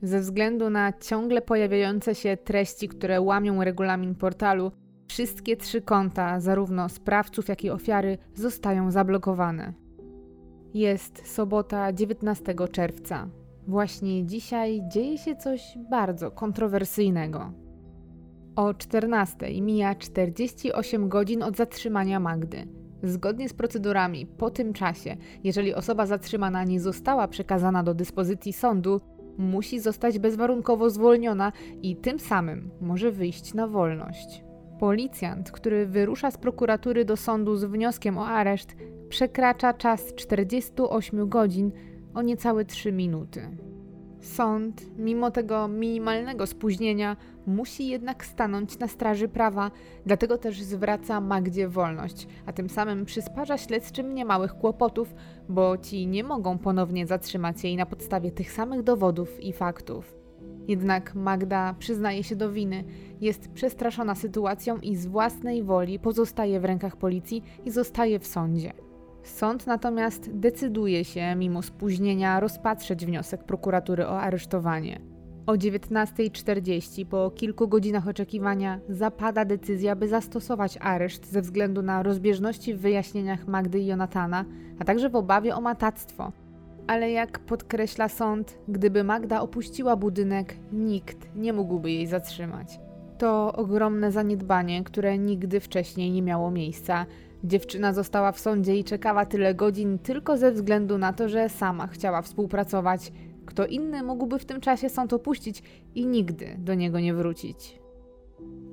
[0.02, 4.72] Ze względu na ciągle pojawiające się treści, które łamią regulamin portalu,
[5.08, 9.74] wszystkie trzy konta, zarówno sprawców, jak i ofiary, zostają zablokowane.
[10.74, 13.30] Jest sobota 19 czerwca.
[13.68, 17.52] Właśnie dzisiaj dzieje się coś bardzo kontrowersyjnego.
[18.56, 22.68] O 14 mija 48 godzin od zatrzymania Magdy.
[23.04, 29.02] Zgodnie z procedurami, po tym czasie, jeżeli osoba zatrzymana nie została przekazana do dyspozycji sądu,
[29.38, 31.52] musi zostać bezwarunkowo zwolniona
[31.82, 34.44] i tym samym może wyjść na wolność.
[34.80, 38.76] Policjant, który wyrusza z prokuratury do sądu z wnioskiem o areszt,
[39.10, 41.72] przekracza czas 48 godzin
[42.16, 43.58] o niecałe 3 minuty.
[44.26, 49.72] Sąd, mimo tego minimalnego spóźnienia, musi jednak stanąć na straży prawa,
[50.06, 55.16] dlatego też zwraca Magdzie wolność, a tym samym przysparza śledczym niemałych kłopotów,
[55.50, 60.16] bo ci nie mogą ponownie zatrzymać jej na podstawie tych samych dowodów i faktów.
[60.68, 62.84] Jednak Magda przyznaje się do winy,
[63.22, 68.85] jest przestraszona sytuacją i z własnej woli pozostaje w rękach policji i zostaje w sądzie.
[69.26, 75.00] Sąd natomiast decyduje się, mimo spóźnienia, rozpatrzeć wniosek prokuratury o aresztowanie.
[75.46, 82.74] O 19.40, po kilku godzinach oczekiwania, zapada decyzja, by zastosować areszt ze względu na rozbieżności
[82.74, 84.46] w wyjaśnieniach Magdy i Jonatana,
[84.80, 86.32] a także w obawie o matactwo.
[86.88, 92.80] Ale jak podkreśla sąd, gdyby Magda opuściła budynek, nikt nie mógłby jej zatrzymać.
[93.18, 97.06] To ogromne zaniedbanie, które nigdy wcześniej nie miało miejsca.
[97.46, 101.88] Dziewczyna została w sądzie i czekała tyle godzin tylko ze względu na to, że sama
[101.88, 103.12] chciała współpracować.
[103.46, 105.64] Kto inny mógłby w tym czasie sąd opuścić
[105.96, 107.80] i nigdy do niego nie wrócić.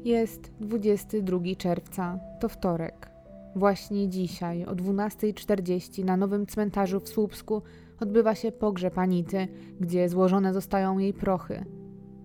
[0.05, 3.11] Jest 22 czerwca, to wtorek.
[3.57, 7.63] Właśnie dzisiaj o 12.40 na nowym cmentarzu w Słupsku
[8.01, 9.49] odbywa się pogrzeb Anity,
[9.81, 11.65] gdzie złożone zostają jej prochy.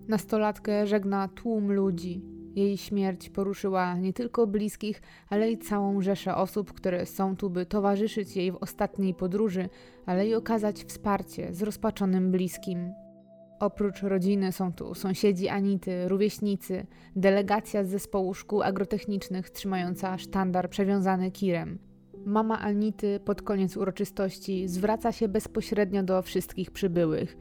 [0.08, 2.37] Nastolatkę żegna tłum ludzi.
[2.58, 7.66] Jej śmierć poruszyła nie tylko bliskich, ale i całą rzeszę osób, które są tu, by
[7.66, 9.68] towarzyszyć jej w ostatniej podróży,
[10.06, 12.92] ale i okazać wsparcie zrozpaczonym bliskim.
[13.60, 21.30] Oprócz rodziny są tu sąsiedzi Anity, rówieśnicy, delegacja z zespołu szkół agrotechnicznych trzymająca sztandar przewiązany
[21.30, 21.78] kirem.
[22.24, 27.36] Mama Anity pod koniec uroczystości zwraca się bezpośrednio do wszystkich przybyłych.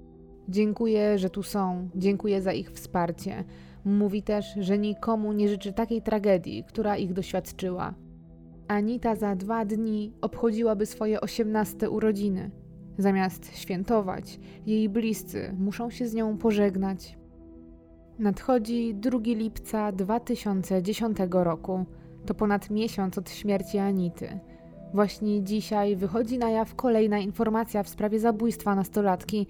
[0.49, 3.43] Dziękuję, że tu są, dziękuję za ich wsparcie.
[3.87, 7.93] Mówi też, że nikomu nie życzy takiej tragedii, która ich doświadczyła.
[8.67, 12.51] Anita za dwa dni obchodziłaby swoje osiemnaste urodziny.
[12.97, 17.17] Zamiast świętować, jej bliscy muszą się z nią pożegnać.
[18.19, 21.85] Nadchodzi 2 lipca 2010 roku.
[22.25, 24.39] To ponad miesiąc od śmierci Anity.
[24.93, 29.47] Właśnie dzisiaj wychodzi na jaw kolejna informacja w sprawie zabójstwa nastolatki.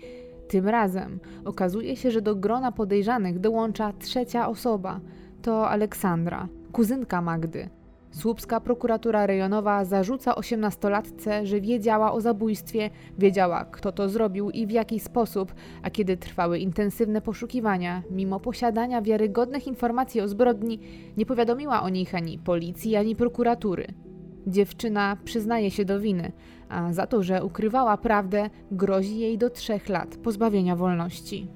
[0.47, 4.99] Tym razem okazuje się, że do grona podejrzanych dołącza trzecia osoba.
[5.41, 7.69] To Aleksandra, kuzynka Magdy.
[8.11, 14.71] Słupska prokuratura rejonowa zarzuca osiemnastolatce, że wiedziała o zabójstwie, wiedziała kto to zrobił i w
[14.71, 20.79] jaki sposób, a kiedy trwały intensywne poszukiwania, mimo posiadania wiarygodnych informacji o zbrodni,
[21.17, 24.06] nie powiadomiła o nich ani policji, ani prokuratury.
[24.47, 26.31] Dziewczyna przyznaje się do winy,
[26.69, 31.47] a za to, że ukrywała prawdę, grozi jej do trzech lat pozbawienia wolności.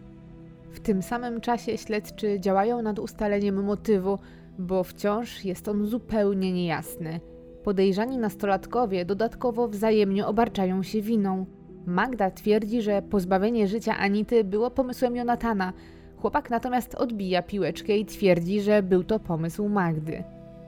[0.71, 4.19] W tym samym czasie śledczy działają nad ustaleniem motywu,
[4.59, 7.19] bo wciąż jest on zupełnie niejasny.
[7.63, 11.45] Podejrzani nastolatkowie dodatkowo wzajemnie obarczają się winą.
[11.85, 15.73] Magda twierdzi, że pozbawienie życia Anity było pomysłem Jonatana.
[16.17, 20.23] Chłopak natomiast odbija piłeczkę i twierdzi, że był to pomysł Magdy.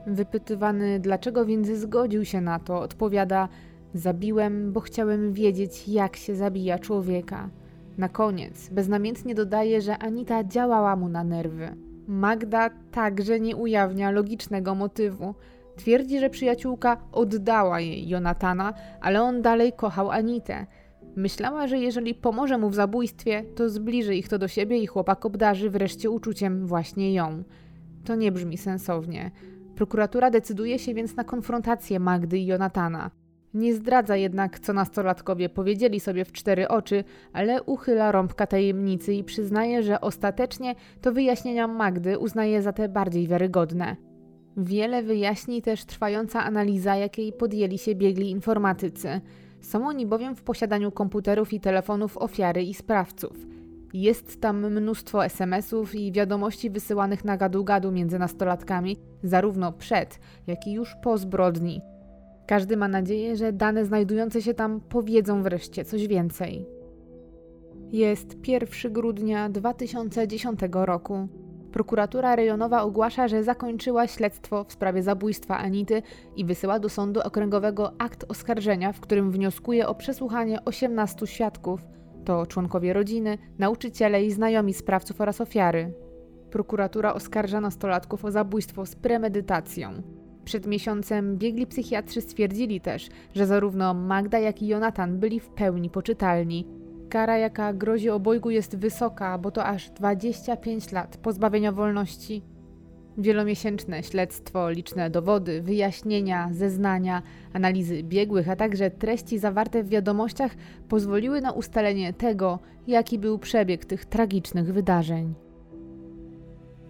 [0.06, 3.48] Wypytywany, dlaczego więc zgodził się na to, odpowiada:
[3.94, 7.50] Zabiłem, bo chciałem wiedzieć, jak się zabija człowieka.
[7.98, 11.76] Na koniec beznamiętnie dodaje, że Anita działała mu na nerwy.
[12.08, 15.34] Magda także nie ujawnia logicznego motywu.
[15.76, 20.66] Twierdzi, że przyjaciółka oddała jej Jonatana, ale on dalej kochał Anitę.
[21.16, 25.26] Myślała, że jeżeli pomoże mu w zabójstwie, to zbliży ich to do siebie i chłopak
[25.26, 27.42] obdarzy wreszcie uczuciem właśnie ją.
[28.04, 29.30] To nie brzmi sensownie.
[29.74, 33.10] Prokuratura decyduje się więc na konfrontację Magdy i Jonatana.
[33.54, 39.24] Nie zdradza jednak, co nastolatkowie powiedzieli sobie w cztery oczy, ale uchyla rąbka tajemnicy i
[39.24, 43.96] przyznaje, że ostatecznie to wyjaśnienia Magdy uznaje za te bardziej wiarygodne.
[44.56, 49.20] Wiele wyjaśni też trwająca analiza, jakiej podjęli się biegli informatycy.
[49.60, 53.53] Są oni bowiem w posiadaniu komputerów i telefonów ofiary i sprawców.
[53.94, 60.72] Jest tam mnóstwo SMS-ów i wiadomości wysyłanych na gadu-gadu między nastolatkami, zarówno przed, jak i
[60.72, 61.80] już po zbrodni.
[62.46, 66.66] Każdy ma nadzieję, że dane znajdujące się tam powiedzą wreszcie coś więcej.
[67.92, 71.28] Jest 1 grudnia 2010 roku.
[71.72, 76.02] Prokuratura rejonowa ogłasza, że zakończyła śledztwo w sprawie zabójstwa Anity
[76.36, 81.80] i wysyła do sądu okręgowego akt oskarżenia, w którym wnioskuje o przesłuchanie 18 świadków.
[82.24, 85.92] To członkowie rodziny, nauczyciele i znajomi sprawców oraz ofiary.
[86.50, 90.02] Prokuratura oskarża nastolatków o zabójstwo z premedytacją.
[90.44, 95.90] Przed miesiącem biegli psychiatrzy stwierdzili też, że zarówno Magda, jak i Jonatan byli w pełni
[95.90, 96.66] poczytalni.
[97.08, 102.42] Kara, jaka grozi obojgu, jest wysoka, bo to aż 25 lat pozbawienia wolności.
[103.18, 110.54] Wielomiesięczne śledztwo, liczne dowody, wyjaśnienia, zeznania, analizy biegłych, a także treści zawarte w wiadomościach
[110.88, 115.34] pozwoliły na ustalenie tego, jaki był przebieg tych tragicznych wydarzeń.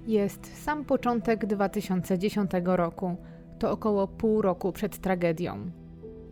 [0.07, 3.17] Jest sam początek 2010 roku
[3.59, 5.71] to około pół roku przed tragedią.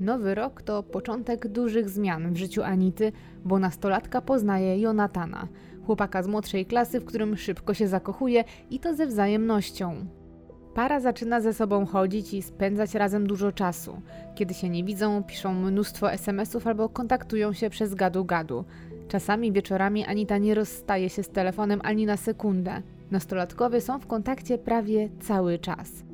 [0.00, 3.12] Nowy rok to początek dużych zmian w życiu Anity,
[3.44, 5.48] bo nastolatka poznaje Jonatana,
[5.86, 10.06] chłopaka z młodszej klasy, w którym szybko się zakochuje i to ze wzajemnością.
[10.74, 14.02] Para zaczyna ze sobą chodzić i spędzać razem dużo czasu.
[14.34, 18.64] Kiedy się nie widzą, piszą mnóstwo SMS-ów albo kontaktują się przez gadu-gadu.
[19.08, 22.82] Czasami wieczorami Anita nie rozstaje się z telefonem ani na sekundę.
[23.10, 26.04] Nastolatkowie są w kontakcie prawie cały czas.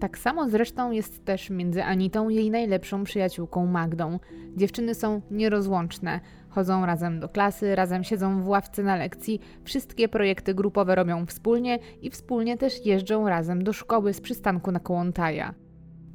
[0.00, 4.18] Tak samo zresztą jest też między Anitą i jej najlepszą przyjaciółką Magdą.
[4.56, 6.20] Dziewczyny są nierozłączne.
[6.54, 11.78] Chodzą razem do klasy, razem siedzą w ławce na lekcji, wszystkie projekty grupowe robią wspólnie
[12.02, 15.54] i wspólnie też jeżdżą razem do szkoły z przystanku na Kołątaja.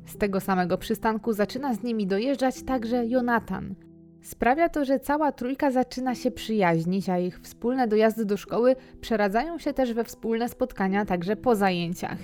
[0.06, 3.76] Z tego samego przystanku zaczyna z nimi dojeżdżać także Jonatan.
[4.22, 9.58] Sprawia to, że cała trójka zaczyna się przyjaźnić, a ich wspólne dojazdy do szkoły przeradzają
[9.58, 12.18] się też we wspólne spotkania także po zajęciach.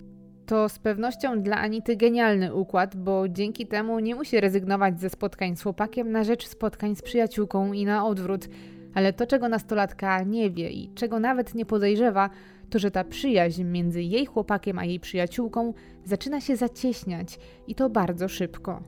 [0.46, 5.56] To z pewnością dla Anity genialny układ, bo dzięki temu nie musi rezygnować ze spotkań
[5.56, 8.50] z chłopakiem na rzecz spotkań z przyjaciółką i na odwrót.
[8.94, 12.30] Ale to, czego nastolatka nie wie i czego nawet nie podejrzewa,
[12.70, 15.74] to że ta przyjaźń między jej chłopakiem a jej przyjaciółką
[16.06, 18.84] zaczyna się zacieśniać i to bardzo szybko.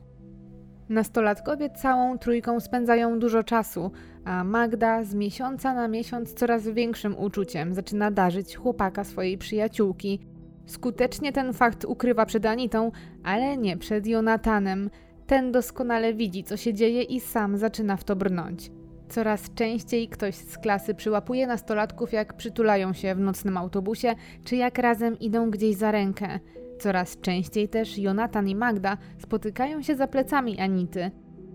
[0.88, 3.90] Nastolatkowie całą trójką spędzają dużo czasu,
[4.24, 10.35] a Magda z miesiąca na miesiąc coraz większym uczuciem zaczyna darzyć chłopaka swojej przyjaciółki.
[10.66, 12.92] Skutecznie ten fakt ukrywa przed Anitą,
[13.24, 14.90] ale nie przed Jonatanem.
[15.26, 18.70] Ten doskonale widzi, co się dzieje i sam zaczyna w to brnąć.
[19.08, 24.14] Coraz częściej ktoś z klasy przyłapuje nastolatków, jak przytulają się w nocnym autobusie,
[24.44, 26.40] czy jak razem idą gdzieś za rękę.
[26.78, 31.10] Coraz częściej też Jonatan i Magda spotykają się za plecami Anity.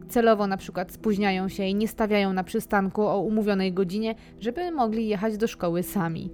[0.10, 5.08] Celowo na przykład spóźniają się i nie stawiają na przystanku o umówionej godzinie, żeby mogli
[5.08, 6.32] jechać do szkoły sami.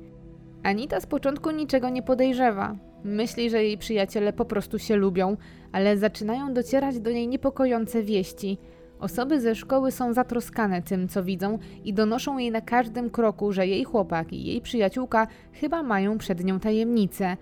[0.67, 2.75] Anita z początku niczego nie podejrzewa.
[3.03, 5.37] Myśli, że jej przyjaciele po prostu się lubią,
[5.71, 8.57] ale zaczynają docierać do niej niepokojące wieści.
[8.99, 13.67] Osoby ze szkoły są zatroskane tym, co widzą i donoszą jej na każdym kroku, że
[13.67, 17.37] jej chłopak i jej przyjaciółka chyba mają przed nią tajemnicę.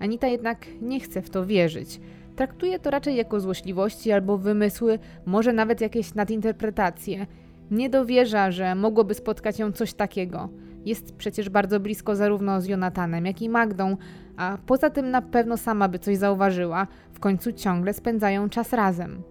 [0.00, 2.00] Anita jednak nie chce w to wierzyć.
[2.36, 7.26] Traktuje to raczej jako złośliwości albo wymysły, może nawet jakieś nadinterpretacje.
[7.70, 10.48] Nie dowierza, że mogłoby spotkać ją coś takiego.
[10.86, 13.96] Jest przecież bardzo blisko zarówno z Jonatanem, jak i Magdą,
[14.36, 16.86] a poza tym na pewno sama by coś zauważyła.
[17.12, 19.22] W końcu ciągle spędzają czas razem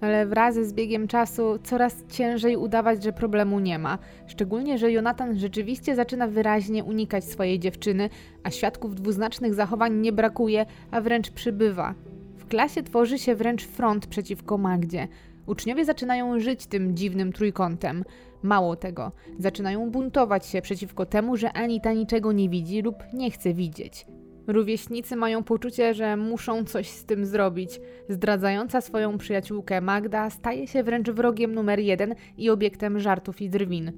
[0.00, 3.98] ale wraz z biegiem czasu coraz ciężej udawać, że problemu nie ma.
[4.26, 8.10] Szczególnie, że Jonatan rzeczywiście zaczyna wyraźnie unikać swojej dziewczyny,
[8.42, 11.94] a świadków dwuznacznych zachowań nie brakuje, a wręcz przybywa.
[12.36, 15.08] W klasie tworzy się wręcz front przeciwko Magdzie.
[15.46, 18.04] Uczniowie zaczynają żyć tym dziwnym trójkątem.
[18.42, 23.54] Mało tego, zaczynają buntować się przeciwko temu, że Anita niczego nie widzi lub nie chce
[23.54, 24.06] widzieć.
[24.46, 27.80] Rówieśnicy mają poczucie, że muszą coś z tym zrobić.
[28.08, 33.92] Zdradzająca swoją przyjaciółkę Magda staje się wręcz wrogiem numer jeden i obiektem żartów i drwin.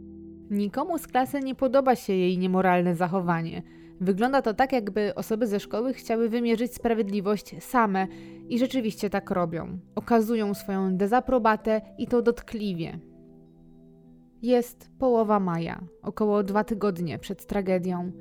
[0.50, 3.62] Nikomu z klasy nie podoba się jej niemoralne zachowanie.
[4.00, 8.06] Wygląda to tak, jakby osoby ze szkoły chciały wymierzyć sprawiedliwość same
[8.48, 9.78] i rzeczywiście tak robią.
[9.94, 12.98] Okazują swoją dezaprobatę i to dotkliwie.
[14.42, 18.12] Jest połowa maja, około dwa tygodnie przed tragedią.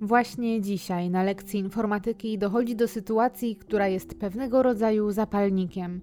[0.00, 6.00] Właśnie dzisiaj na lekcji informatyki dochodzi do sytuacji, która jest pewnego rodzaju zapalnikiem.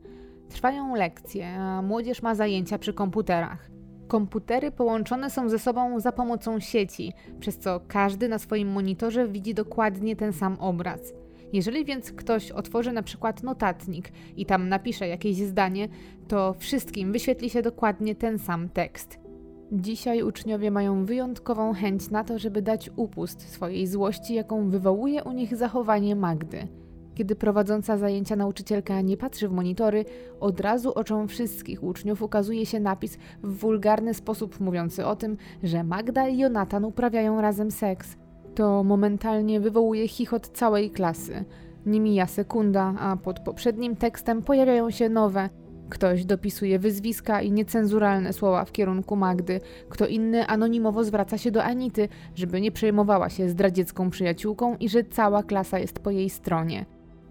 [0.50, 3.70] Trwają lekcje, a młodzież ma zajęcia przy komputerach.
[4.08, 9.54] Komputery połączone są ze sobą za pomocą sieci, przez co każdy na swoim monitorze widzi
[9.54, 11.14] dokładnie ten sam obraz.
[11.54, 15.88] Jeżeli więc ktoś otworzy na przykład notatnik i tam napisze jakieś zdanie,
[16.28, 19.23] to wszystkim wyświetli się dokładnie ten sam tekst.
[19.72, 25.32] Dzisiaj uczniowie mają wyjątkową chęć na to, żeby dać upust swojej złości, jaką wywołuje u
[25.32, 26.68] nich zachowanie Magdy.
[27.16, 30.06] Kiedy prowadząca zajęcia nauczycielka nie patrzy w monitory,
[30.40, 35.84] od razu oczom wszystkich uczniów ukazuje się napis w wulgarny sposób mówiący o tym, że
[35.84, 38.18] Magda i Jonatan uprawiają razem seks.
[38.56, 41.46] To momentalnie wywołuje chichot całej klasy.
[41.86, 45.50] Nie mija sekunda, a pod poprzednim tekstem pojawiają się nowe,
[45.94, 51.64] Ktoś dopisuje wyzwiska i niecenzuralne słowa w kierunku Magdy, kto inny anonimowo zwraca się do
[51.64, 56.86] Anity, żeby nie przejmowała się zdradziecką przyjaciółką i że cała klasa jest po jej stronie.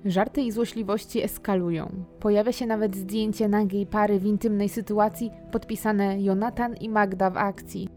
[0.05, 2.05] Żarty i złośliwości eskalują.
[2.21, 7.89] Pojawia się nawet zdjęcie nagiej pary w intymnej sytuacji podpisane Jonatan i Magda w akcji.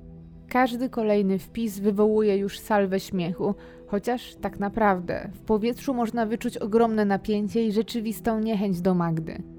[0.50, 3.56] Każdy kolejny wpis wywołuje już salwę śmiechu,
[3.88, 9.55] chociaż tak naprawdę w powietrzu można wyczuć ogromne napięcie i rzeczywistą niechęć do Magdy.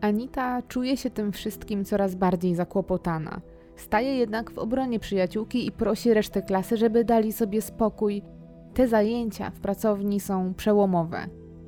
[0.00, 3.40] Anita czuje się tym wszystkim coraz bardziej zakłopotana.
[3.76, 8.22] Staje jednak w obronie przyjaciółki i prosi resztę klasy, żeby dali sobie spokój.
[8.74, 11.26] Te zajęcia w pracowni są przełomowe.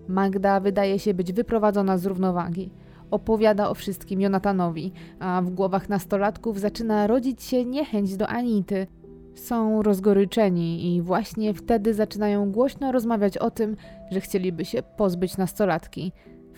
[0.09, 2.71] Magda wydaje się być wyprowadzona z równowagi.
[3.11, 8.87] Opowiada o wszystkim Jonatanowi, a w głowach nastolatków zaczyna rodzić się niechęć do Anity.
[9.35, 13.77] Są rozgoryczeni i właśnie wtedy zaczynają głośno rozmawiać o tym,
[14.11, 16.13] że chcieliby się pozbyć nastolatki.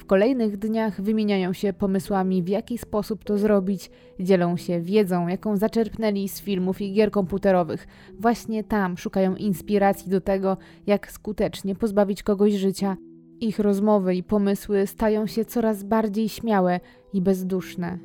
[0.04, 3.90] W kolejnych dniach wymieniają się pomysłami, w jaki sposób to zrobić,
[4.20, 7.86] dzielą się wiedzą, jaką zaczerpnęli z filmów i gier komputerowych.
[8.18, 12.96] Właśnie tam szukają inspiracji do tego, jak skutecznie pozbawić kogoś życia.
[13.40, 16.80] Ich rozmowy i pomysły stają się coraz bardziej śmiałe
[17.12, 17.98] i bezduszne.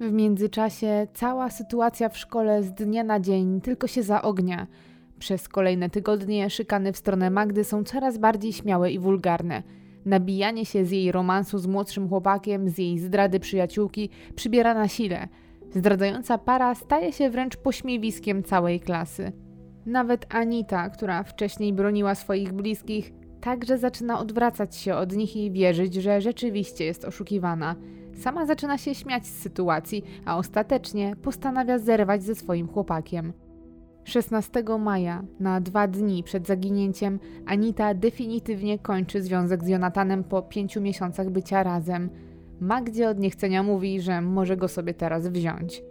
[0.00, 4.66] W międzyczasie cała sytuacja w szkole z dnia na dzień tylko się zaognia.
[5.18, 9.62] Przez kolejne tygodnie szykany w stronę Magdy są coraz bardziej śmiałe i wulgarne.
[10.04, 15.28] Nabijanie się z jej romansu z młodszym chłopakiem, z jej zdrady przyjaciółki przybiera na sile.
[15.70, 19.32] Zdradzająca para staje się wręcz pośmiewiskiem całej klasy.
[19.86, 25.94] Nawet Anita, która wcześniej broniła swoich bliskich, także zaczyna odwracać się od nich i wierzyć,
[25.94, 27.76] że rzeczywiście jest oszukiwana.
[28.14, 33.32] Sama zaczyna się śmiać z sytuacji, a ostatecznie postanawia zerwać ze swoim chłopakiem.
[34.04, 40.80] 16 maja, na dwa dni przed zaginięciem, Anita definitywnie kończy związek z Jonatanem po pięciu
[40.80, 42.10] miesiącach bycia razem.
[42.60, 45.82] Magdzie od niechcenia mówi, że może go sobie teraz wziąć.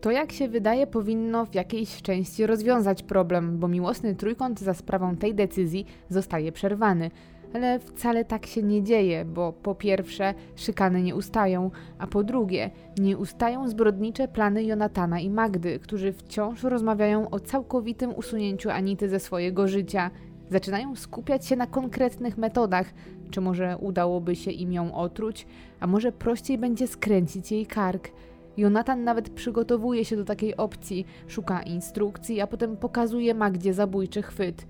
[0.00, 5.16] To, jak się wydaje, powinno w jakiejś części rozwiązać problem, bo miłosny trójkąt za sprawą
[5.16, 7.10] tej decyzji zostaje przerwany.
[7.54, 12.70] Ale wcale tak się nie dzieje, bo po pierwsze, szykany nie ustają, a po drugie,
[12.98, 19.20] nie ustają zbrodnicze plany Jonatana i Magdy, którzy wciąż rozmawiają o całkowitym usunięciu Anity ze
[19.20, 20.10] swojego życia.
[20.50, 22.94] Zaczynają skupiać się na konkretnych metodach.
[23.30, 25.46] Czy może udałoby się im ją otruć,
[25.80, 28.08] a może prościej będzie skręcić jej kark.
[28.56, 34.66] Jonatan nawet przygotowuje się do takiej opcji, szuka instrukcji, a potem pokazuje Magdzie zabójczy chwyt.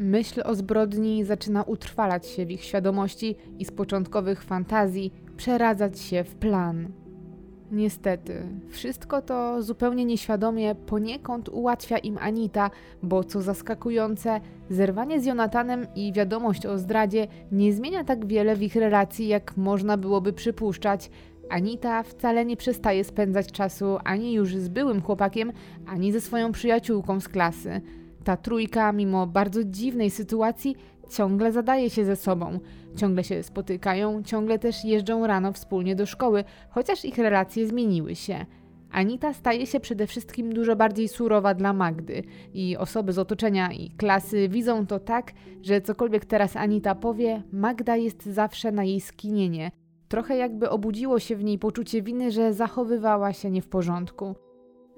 [0.00, 6.24] Myśl o zbrodni zaczyna utrwalać się w ich świadomości i z początkowych fantazji przeradzać się
[6.24, 6.88] w plan.
[7.72, 12.70] Niestety, wszystko to zupełnie nieświadomie poniekąd ułatwia im Anita,
[13.02, 14.40] bo co zaskakujące,
[14.70, 19.56] zerwanie z Jonatanem i wiadomość o zdradzie nie zmienia tak wiele w ich relacji, jak
[19.56, 21.10] można byłoby przypuszczać.
[21.50, 25.52] Anita wcale nie przestaje spędzać czasu ani już z byłym chłopakiem,
[25.86, 27.80] ani ze swoją przyjaciółką z klasy.
[28.24, 30.76] Ta trójka, mimo bardzo dziwnej sytuacji,
[31.10, 32.58] ciągle zadaje się ze sobą.
[32.96, 38.46] Ciągle się spotykają, ciągle też jeżdżą rano wspólnie do szkoły, chociaż ich relacje zmieniły się.
[38.90, 42.22] Anita staje się przede wszystkim dużo bardziej surowa dla Magdy
[42.54, 47.96] i osoby z otoczenia i klasy widzą to tak, że cokolwiek teraz Anita powie, Magda
[47.96, 49.70] jest zawsze na jej skinienie.
[50.08, 54.34] Trochę jakby obudziło się w niej poczucie winy, że zachowywała się nie w porządku.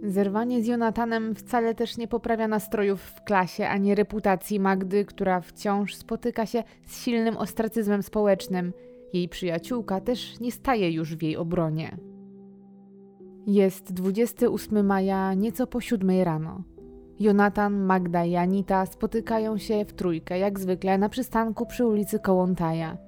[0.03, 5.95] Zerwanie z Jonatanem wcale też nie poprawia nastrojów w klasie ani reputacji Magdy, która wciąż
[5.95, 8.73] spotyka się z silnym ostracyzmem społecznym.
[9.13, 11.97] Jej przyjaciółka też nie staje już w jej obronie.
[13.47, 16.63] Jest 28 maja, nieco po siódmej rano.
[17.21, 22.99] Jonatan, Magda i Anita spotykają się w trójkę, jak zwykle, na przystanku przy ulicy Kołątaja.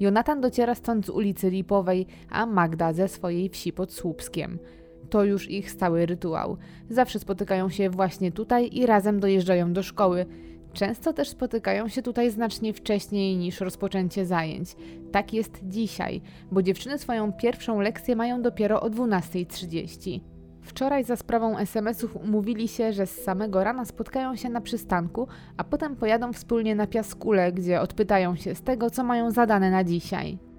[0.00, 4.58] Jonatan dociera stąd z ulicy Lipowej, a Magda ze swojej wsi pod Słupskiem–
[5.10, 6.56] to już ich stały rytuał.
[6.90, 10.26] Zawsze spotykają się właśnie tutaj i razem dojeżdżają do szkoły.
[10.72, 14.76] Często też spotykają się tutaj znacznie wcześniej niż rozpoczęcie zajęć.
[15.12, 16.20] Tak jest dzisiaj,
[16.52, 20.20] bo dziewczyny swoją pierwszą lekcję mają dopiero o 12.30.
[20.62, 25.64] Wczoraj za sprawą SMS-ów umówili się, że z samego rana spotkają się na przystanku, a
[25.64, 30.51] potem pojadą wspólnie na piaskule, gdzie odpytają się z tego, co mają zadane na dzisiaj.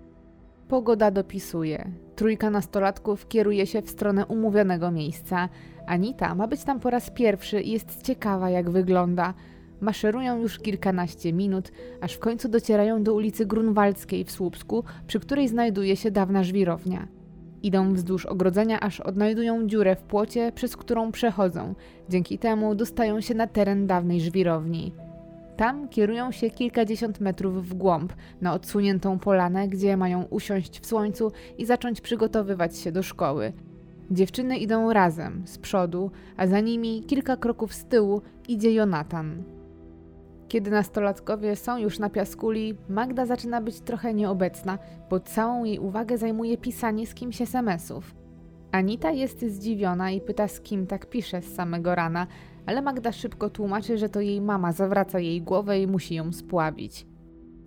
[0.68, 1.92] Pogoda dopisuje.
[2.16, 5.50] Trójka nastolatków kieruje się w stronę umówionego miejsca.
[5.88, 9.34] Anita ma być tam po raz pierwszy i jest ciekawa, jak wygląda.
[9.82, 15.48] Maszerują już kilkanaście minut, aż w końcu docierają do ulicy Grunwaldzkiej w Słupsku, przy której
[15.48, 17.08] znajduje się dawna żwirownia.
[17.64, 21.76] Idą wzdłuż ogrodzenia, aż odnajdują dziurę w płocie, przez którą przechodzą.
[22.10, 24.94] Dzięki temu dostają się na teren dawnej żwirowni.
[25.58, 31.32] Tam kierują się kilkadziesiąt metrów w głąb, na odsuniętą polanę, gdzie mają usiąść w słońcu
[31.58, 33.54] i zacząć przygotowywać się do szkoły.
[34.12, 39.44] Dziewczyny idą razem, z przodu, a za nimi kilka kroków z tyłu idzie Jonatan.
[40.48, 44.78] Kiedy nastolatkowie są już na piaskuli, Magda zaczyna być trochę nieobecna,
[45.10, 48.16] bo całą jej uwagę zajmuje pisanie z kimś SMS-ów.
[48.72, 52.28] Anita jest zdziwiona i pyta, z kim tak pisze z samego rana,
[52.66, 57.06] ale Magda szybko tłumaczy, że to jej mama zawraca jej głowę i musi ją spławić.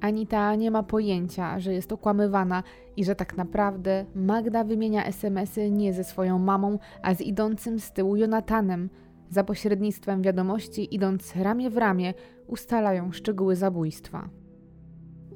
[0.00, 2.62] Anita nie ma pojęcia, że jest okłamywana
[2.96, 7.92] i że tak naprawdę Magda wymienia SMSy nie ze swoją mamą, a z idącym z
[7.92, 8.90] tyłu Jonatanem.
[9.30, 12.14] Za pośrednictwem wiadomości, idąc ramię w ramię,
[12.46, 14.28] ustalają szczegóły zabójstwa.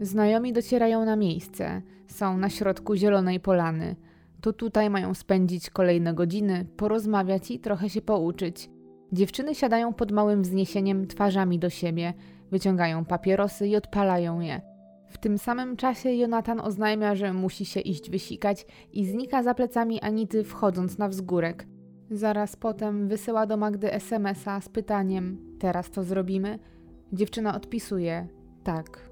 [0.00, 3.96] Znajomi docierają na miejsce, są na środku zielonej polany.
[4.40, 8.70] To tutaj mają spędzić kolejne godziny, porozmawiać i trochę się pouczyć.
[9.12, 12.14] Dziewczyny siadają pod małym wzniesieniem twarzami do siebie,
[12.50, 14.60] wyciągają papierosy i odpalają je.
[15.08, 20.00] W tym samym czasie Jonatan oznajmia, że musi się iść wysikać i znika za plecami
[20.00, 21.66] Anity wchodząc na wzgórek.
[22.10, 26.58] Zaraz potem wysyła do Magdy SMS-a z pytaniem: Teraz to zrobimy?
[27.12, 28.26] Dziewczyna odpisuje:
[28.64, 29.10] Tak.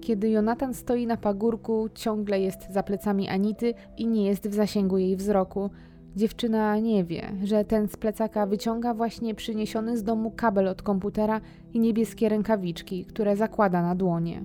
[0.00, 4.98] Kiedy Jonatan stoi na pagórku, ciągle jest za plecami Anity i nie jest w zasięgu
[4.98, 5.70] jej wzroku.
[6.18, 11.40] Dziewczyna nie wie, że ten z plecaka wyciąga właśnie przyniesiony z domu kabel od komputera
[11.74, 14.44] i niebieskie rękawiczki, które zakłada na dłonie.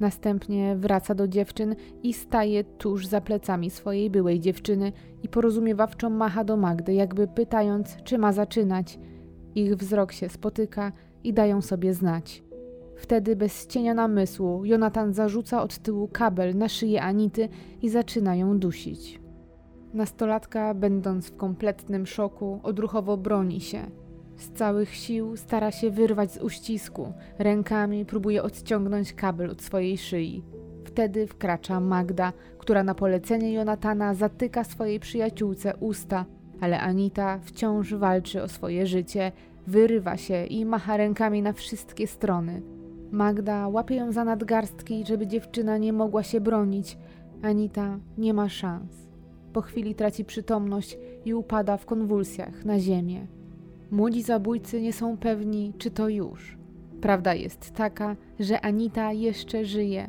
[0.00, 4.92] Następnie wraca do dziewczyn i staje tuż za plecami swojej byłej dziewczyny
[5.22, 8.98] i porozumiewawczo macha do Magdy, jakby pytając, czy ma zaczynać.
[9.54, 10.92] Ich wzrok się spotyka
[11.24, 12.42] i dają sobie znać.
[12.96, 17.48] Wtedy bez cienia namysłu Jonatan zarzuca od tyłu kabel na szyję Anity
[17.82, 19.23] i zaczyna ją dusić.
[19.94, 23.86] Nastolatka, będąc w kompletnym szoku, odruchowo broni się.
[24.36, 30.42] Z całych sił stara się wyrwać z uścisku, rękami próbuje odciągnąć kabel od swojej szyi.
[30.84, 36.24] Wtedy wkracza Magda, która na polecenie Jonatana zatyka swojej przyjaciółce usta,
[36.60, 39.32] ale Anita wciąż walczy o swoje życie,
[39.66, 42.62] wyrywa się i macha rękami na wszystkie strony.
[43.10, 46.98] Magda łapie ją za nadgarstki, żeby dziewczyna nie mogła się bronić.
[47.42, 49.03] Anita nie ma szans.
[49.54, 53.26] Po chwili traci przytomność i upada w konwulsjach na ziemię.
[53.90, 56.56] Młodzi zabójcy nie są pewni, czy to już.
[57.00, 60.08] Prawda jest taka, że Anita jeszcze żyje.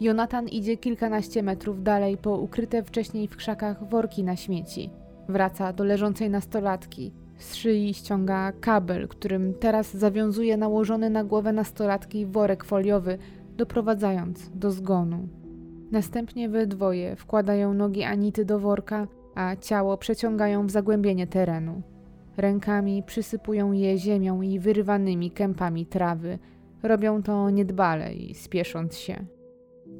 [0.00, 4.90] Jonatan idzie kilkanaście metrów dalej po ukryte wcześniej w krzakach worki na śmieci.
[5.28, 7.12] Wraca do leżącej nastolatki.
[7.38, 13.18] Z szyi ściąga kabel, którym teraz zawiązuje nałożony na głowę nastolatki worek foliowy,
[13.56, 15.28] doprowadzając do zgonu.
[15.90, 21.82] Następnie we dwoje wkładają nogi Anity do worka, a ciało przeciągają w zagłębienie terenu.
[22.36, 26.38] Rękami przysypują je ziemią i wyrywanymi kępami trawy.
[26.82, 29.35] Robią to niedbale i spiesząc się.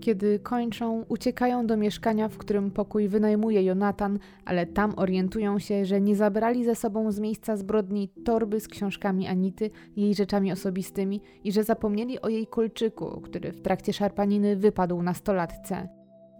[0.00, 6.00] Kiedy kończą, uciekają do mieszkania, w którym pokój wynajmuje Jonatan, ale tam orientują się, że
[6.00, 11.52] nie zabrali ze sobą z miejsca zbrodni torby z książkami Anity, jej rzeczami osobistymi i
[11.52, 15.88] że zapomnieli o jej kolczyku, który w trakcie szarpaniny wypadł na stolatce.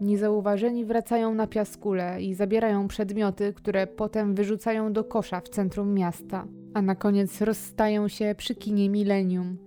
[0.01, 6.45] Niezauważeni wracają na piaskule i zabierają przedmioty, które potem wyrzucają do kosza w centrum miasta,
[6.73, 9.66] a na koniec rozstają się przy kinie Millennium.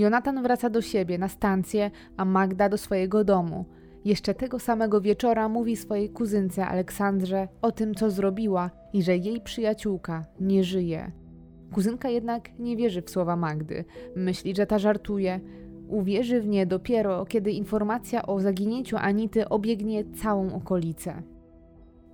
[0.00, 3.64] Jonatan wraca do siebie na stację, a Magda do swojego domu.
[4.04, 9.40] Jeszcze tego samego wieczora mówi swojej kuzynce Aleksandrze o tym, co zrobiła i że jej
[9.40, 11.12] przyjaciółka nie żyje.
[11.72, 13.84] Kuzynka jednak nie wierzy w słowa Magdy.
[14.16, 15.40] Myśli, że ta żartuje.
[15.88, 21.22] Uwierzy w nie dopiero, kiedy informacja o zaginięciu Anity obiegnie całą okolicę.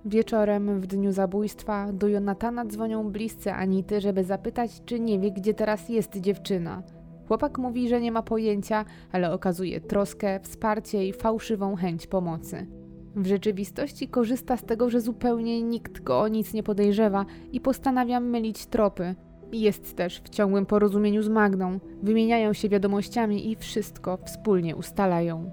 [0.05, 5.53] Wieczorem, w dniu zabójstwa, do Jonatana dzwonią bliscy Anity, żeby zapytać, czy nie wie, gdzie
[5.53, 6.83] teraz jest dziewczyna.
[7.27, 12.67] Chłopak mówi, że nie ma pojęcia, ale okazuje troskę, wsparcie i fałszywą chęć pomocy.
[13.15, 18.19] W rzeczywistości korzysta z tego, że zupełnie nikt go o nic nie podejrzewa i postanawia
[18.19, 19.15] mylić tropy.
[19.51, 25.51] Jest też w ciągłym porozumieniu z Magdą, wymieniają się wiadomościami i wszystko wspólnie ustalają.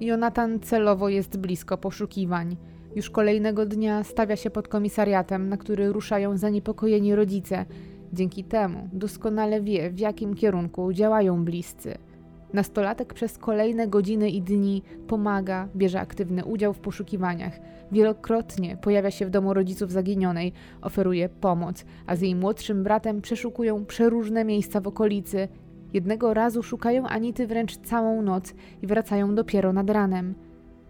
[0.00, 2.56] Jonatan celowo jest blisko poszukiwań.
[2.96, 7.64] Już kolejnego dnia stawia się pod komisariatem, na który ruszają zaniepokojeni rodzice,
[8.12, 11.98] Dzięki temu doskonale wie, w jakim kierunku działają bliscy.
[12.52, 17.60] Nastolatek przez kolejne godziny i dni pomaga, bierze aktywny udział w poszukiwaniach.
[17.92, 20.52] Wielokrotnie pojawia się w domu rodziców zaginionej,
[20.82, 25.48] oferuje pomoc, a z jej młodszym bratem przeszukują przeróżne miejsca w okolicy.
[25.92, 30.34] Jednego razu szukają Anity wręcz całą noc i wracają dopiero nad ranem.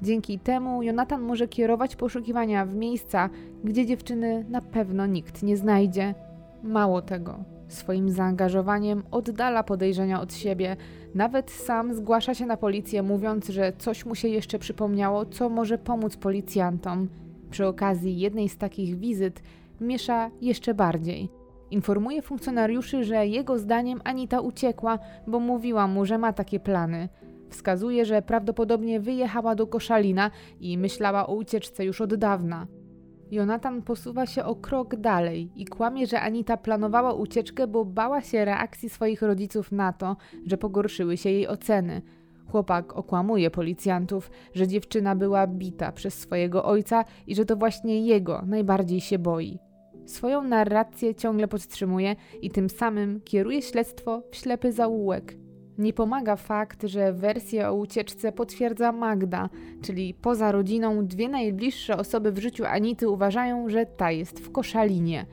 [0.02, 3.30] Dzięki temu Jonatan może kierować poszukiwania w miejsca,
[3.64, 6.14] gdzie dziewczyny na pewno nikt nie znajdzie.
[6.62, 10.76] Mało tego, swoim zaangażowaniem oddala podejrzenia od siebie,
[11.14, 15.78] nawet sam zgłasza się na policję, mówiąc, że coś mu się jeszcze przypomniało, co może
[15.78, 17.08] pomóc policjantom.
[17.50, 19.42] Przy okazji jednej z takich wizyt
[19.80, 21.30] miesza jeszcze bardziej.
[21.70, 27.08] Informuje funkcjonariuszy, że jego zdaniem Anita uciekła, bo mówiła mu, że ma takie plany.
[27.48, 30.30] Wskazuje, że prawdopodobnie wyjechała do Koszalina
[30.60, 32.66] i myślała o ucieczce już od dawna.
[33.30, 38.44] Jonatan posuwa się o krok dalej i kłamie, że Anita planowała ucieczkę, bo bała się
[38.44, 40.16] reakcji swoich rodziców na to,
[40.46, 42.02] że pogorszyły się jej oceny.
[42.50, 48.42] Chłopak okłamuje policjantów, że dziewczyna była bita przez swojego ojca i że to właśnie jego
[48.46, 49.58] najbardziej się boi.
[50.06, 55.36] Swoją narrację ciągle podtrzymuje i tym samym kieruje śledztwo w ślepy zaułek.
[55.80, 59.48] Nie pomaga fakt, że wersję o ucieczce potwierdza Magda,
[59.82, 65.26] czyli poza rodziną dwie najbliższe osoby w życiu Anity uważają, że ta jest w koszalinie.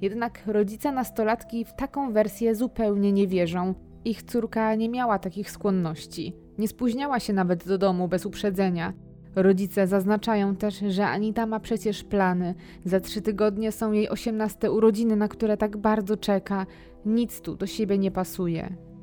[0.00, 3.74] Jednak rodzice nastolatki w taką wersję zupełnie nie wierzą.
[4.04, 6.34] Ich córka nie miała takich skłonności.
[6.58, 8.92] Nie spóźniała się nawet do domu bez uprzedzenia.
[9.36, 12.54] Rodzice zaznaczają też, że Anita ma przecież plany.
[12.84, 16.66] Za trzy tygodnie są jej osiemnaste urodziny, na które tak bardzo czeka.
[17.06, 18.93] Nic tu do siebie nie pasuje.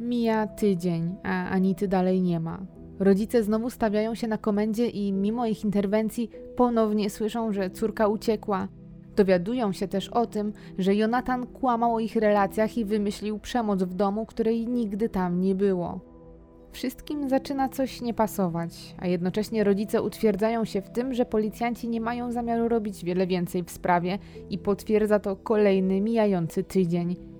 [0.00, 2.58] Mija tydzień, a Anity dalej nie ma.
[2.98, 8.68] Rodzice znowu stawiają się na komendzie i mimo ich interwencji ponownie słyszą, że córka uciekła.
[9.16, 13.94] Dowiadują się też o tym, że Jonatan kłamał o ich relacjach i wymyślił przemoc w
[13.94, 16.00] domu, której nigdy tam nie było.
[16.72, 22.00] Wszystkim zaczyna coś nie pasować, a jednocześnie rodzice utwierdzają się w tym, że policjanci nie
[22.00, 24.18] mają zamiaru robić wiele więcej w sprawie
[24.50, 27.31] i potwierdza to kolejny mijający tydzień.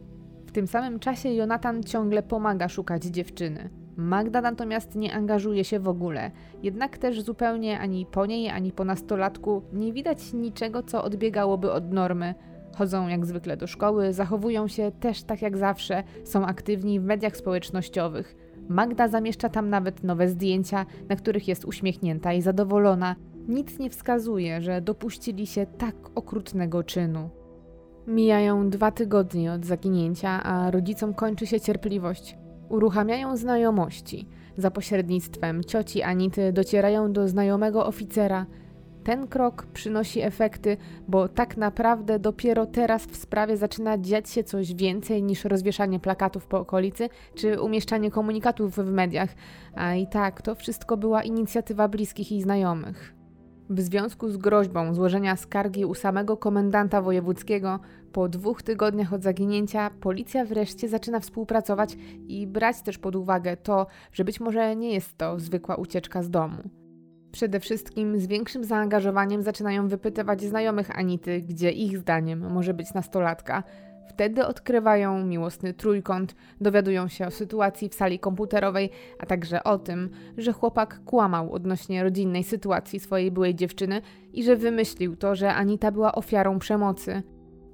[0.52, 3.70] W tym samym czasie Jonatan ciągle pomaga szukać dziewczyny.
[3.96, 6.30] Magda natomiast nie angażuje się w ogóle,
[6.62, 11.92] jednak też zupełnie ani po niej, ani po nastolatku nie widać niczego, co odbiegałoby od
[11.92, 12.34] normy.
[12.76, 17.36] Chodzą jak zwykle do szkoły, zachowują się też tak jak zawsze, są aktywni w mediach
[17.36, 18.36] społecznościowych.
[18.68, 23.16] Magda zamieszcza tam nawet nowe zdjęcia, na których jest uśmiechnięta i zadowolona.
[23.48, 27.41] Nic nie wskazuje, że dopuścili się tak okrutnego czynu.
[28.06, 32.36] Mijają dwa tygodnie od zaginięcia, a rodzicom kończy się cierpliwość.
[32.68, 34.28] Uruchamiają znajomości.
[34.56, 38.46] Za pośrednictwem cioci Anity docierają do znajomego oficera.
[39.04, 40.76] Ten krok przynosi efekty,
[41.08, 46.46] bo tak naprawdę dopiero teraz w sprawie zaczyna dziać się coś więcej niż rozwieszanie plakatów
[46.46, 49.30] po okolicy czy umieszczanie komunikatów w mediach.
[49.74, 53.21] A i tak to wszystko była inicjatywa bliskich i znajomych.
[53.72, 57.78] W związku z groźbą złożenia skargi u samego komendanta wojewódzkiego,
[58.12, 61.96] po dwóch tygodniach od zaginięcia, policja wreszcie zaczyna współpracować
[62.28, 66.30] i brać też pod uwagę to, że być może nie jest to zwykła ucieczka z
[66.30, 66.62] domu.
[67.32, 73.62] Przede wszystkim z większym zaangażowaniem zaczynają wypytywać znajomych Anity, gdzie ich zdaniem może być nastolatka,
[74.14, 80.10] Wtedy odkrywają miłosny trójkąt, dowiadują się o sytuacji w sali komputerowej, a także o tym,
[80.38, 84.02] że chłopak kłamał odnośnie rodzinnej sytuacji swojej byłej dziewczyny
[84.32, 87.22] i że wymyślił to, że Anita była ofiarą przemocy.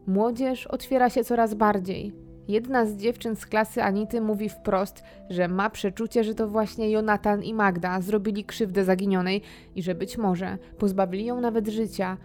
[0.06, 2.12] Młodzież otwiera się coraz bardziej.
[2.48, 7.42] Jedna z dziewczyn z klasy Anity mówi wprost, że ma przeczucie, że to właśnie Jonatan
[7.42, 9.42] i Magda zrobili krzywdę zaginionej
[9.74, 12.16] i że być może pozbawili ją nawet życia–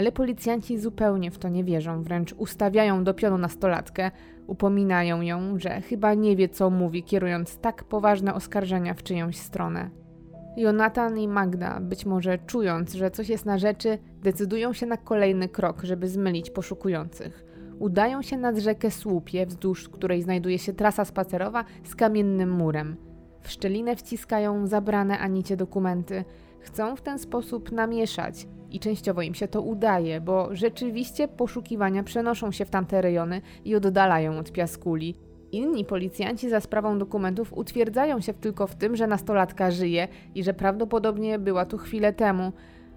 [0.00, 4.10] ale policjanci zupełnie w to nie wierzą, wręcz ustawiają do pionu nastolatkę,
[4.46, 9.90] upominają ją, że chyba nie wie co mówi, kierując tak poważne oskarżenia w czyjąś stronę.
[10.56, 15.48] Jonatan i Magda, być może czując, że coś jest na rzeczy, decydują się na kolejny
[15.48, 17.44] krok, żeby zmylić poszukujących.
[17.78, 22.96] Udają się nad rzekę Słupie, wzdłuż której znajduje się trasa spacerowa z kamiennym murem.
[23.40, 26.24] W szczelinę wciskają zabrane Anicie dokumenty.
[26.60, 32.52] Chcą w ten sposób namieszać, i częściowo im się to udaje, bo rzeczywiście poszukiwania przenoszą
[32.52, 35.16] się w tamte rejony i oddalają od piaskuli.
[35.52, 40.54] Inni policjanci za sprawą dokumentów utwierdzają się tylko w tym, że nastolatka żyje i że
[40.54, 42.52] prawdopodobnie była tu chwilę temu,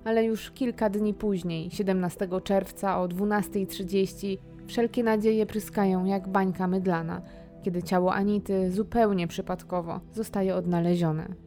[0.06, 4.38] ale już kilka dni później, 17 czerwca o 12.30,
[4.68, 7.22] wszelkie nadzieje pryskają jak bańka mydlana,
[7.64, 11.43] kiedy ciało Anity zupełnie przypadkowo zostaje odnalezione.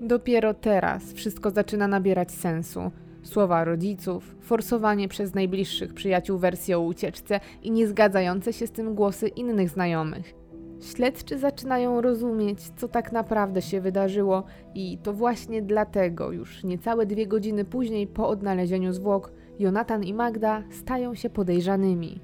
[0.00, 2.90] Dopiero teraz wszystko zaczyna nabierać sensu.
[3.22, 9.28] Słowa rodziców, forsowanie przez najbliższych przyjaciół wersji o ucieczce i niezgadzające się z tym głosy
[9.28, 10.34] innych znajomych.
[10.80, 14.44] Śledczy zaczynają rozumieć, co tak naprawdę się wydarzyło,
[14.74, 20.62] i to właśnie dlatego już niecałe dwie godziny później po odnalezieniu zwłok Jonatan i Magda
[20.70, 22.20] stają się podejrzanymi.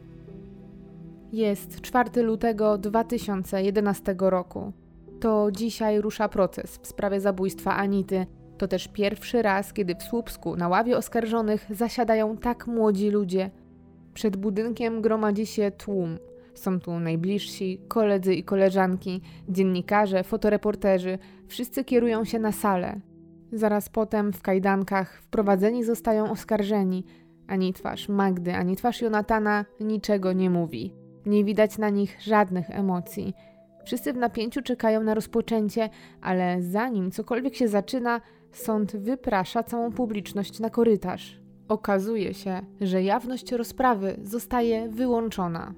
[1.32, 4.72] Jest 4 lutego 2011 roku.
[5.20, 8.26] To dzisiaj rusza proces w sprawie zabójstwa Anity,
[8.58, 13.50] to też pierwszy raz, kiedy w Słupsku na ławie oskarżonych zasiadają tak młodzi ludzie.
[14.14, 16.18] Przed budynkiem gromadzi się tłum.
[16.54, 21.18] Są tu najbliżsi, koledzy i koleżanki, dziennikarze, fotoreporterzy.
[21.48, 23.00] Wszyscy kierują się na salę.
[23.52, 27.04] Zaraz potem w kajdankach wprowadzeni zostają oskarżeni.
[27.46, 30.92] Ani twarz Magdy, ani twarz Jonatana niczego nie mówi.
[31.26, 33.34] Nie widać na nich żadnych emocji.
[33.84, 35.90] Wszyscy w napięciu czekają na rozpoczęcie,
[36.22, 38.20] ale zanim cokolwiek się zaczyna,
[38.54, 41.40] Sąd wyprasza całą publiczność na korytarz.
[41.68, 45.74] Okazuje się, że jawność rozprawy zostaje wyłączona.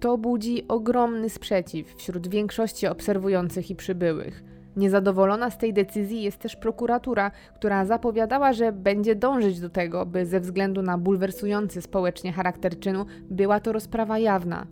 [0.00, 4.44] To budzi ogromny sprzeciw wśród większości obserwujących i przybyłych.
[4.76, 10.26] Niezadowolona z tej decyzji jest też prokuratura, która zapowiadała, że będzie dążyć do tego, by
[10.26, 14.66] ze względu na bulwersujący społecznie charakter czynu była to rozprawa jawna.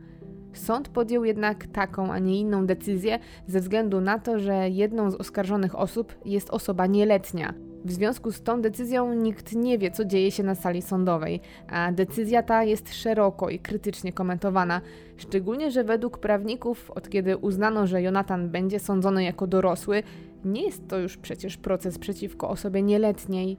[0.59, 5.15] Sąd podjął jednak taką, a nie inną decyzję ze względu na to, że jedną z
[5.15, 7.55] oskarżonych osób jest osoba nieletnia.
[7.85, 11.93] W związku z tą decyzją nikt nie wie, co dzieje się na sali sądowej, a
[11.93, 14.81] decyzja ta jest szeroko i krytycznie komentowana.
[15.17, 20.03] Szczególnie, że według prawników, od kiedy uznano, że Jonatan będzie sądzony jako dorosły,
[20.45, 23.59] Nie jest to już przecież proces przeciwko osobie nieletniej.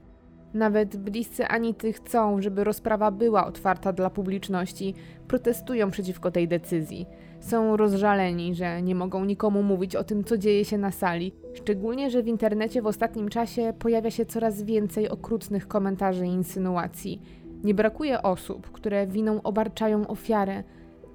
[0.54, 4.94] Nawet bliscy Anity chcą, żeby rozprawa była otwarta dla publiczności,
[5.28, 7.06] protestują przeciwko tej decyzji.
[7.40, 12.10] Są rozżaleni, że nie mogą nikomu mówić o tym, co dzieje się na sali, szczególnie,
[12.10, 17.22] że w internecie w ostatnim czasie pojawia się coraz więcej okrutnych komentarzy i insynuacji.
[17.64, 20.62] Nie brakuje osób, które winą obarczają ofiarę,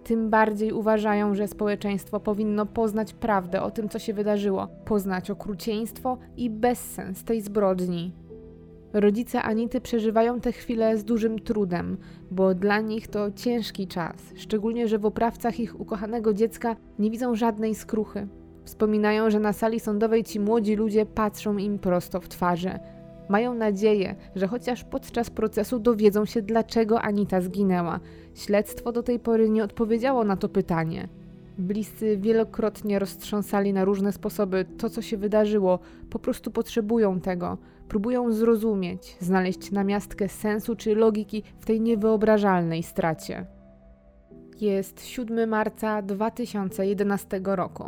[0.03, 6.17] tym bardziej uważają, że społeczeństwo powinno poznać prawdę o tym, co się wydarzyło, poznać okrucieństwo
[6.37, 8.11] i bezsens tej zbrodni.
[8.93, 11.97] Rodzice Anity przeżywają te chwile z dużym trudem,
[12.31, 17.35] bo dla nich to ciężki czas, szczególnie, że w oprawcach ich ukochanego dziecka nie widzą
[17.35, 18.27] żadnej skruchy.
[18.63, 22.79] Wspominają, że na sali sądowej ci młodzi ludzie patrzą im prosto w twarze.
[23.29, 27.99] Mają nadzieję, że chociaż podczas procesu dowiedzą się, dlaczego Anita zginęła.
[28.35, 31.07] Śledztwo do tej pory nie odpowiedziało na to pytanie.
[31.57, 35.79] Bliscy wielokrotnie roztrząsali na różne sposoby to, co się wydarzyło,
[36.09, 37.57] po prostu potrzebują tego,
[37.87, 43.45] próbują zrozumieć, znaleźć namiastkę sensu czy logiki w tej niewyobrażalnej stracie.
[44.61, 47.83] Jest 7 marca 2011 roku.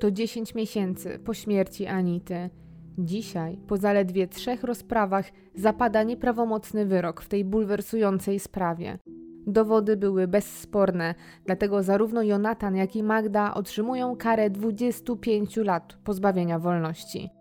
[0.00, 2.50] To 10 miesięcy po śmierci Anity.
[2.98, 8.98] Dzisiaj, po zaledwie trzech rozprawach, zapada nieprawomocny wyrok w tej bulwersującej sprawie.
[9.46, 17.37] Dowody były bezsporne, dlatego zarówno Jonatan, jak i Magda otrzymują karę 25 lat pozbawienia wolności.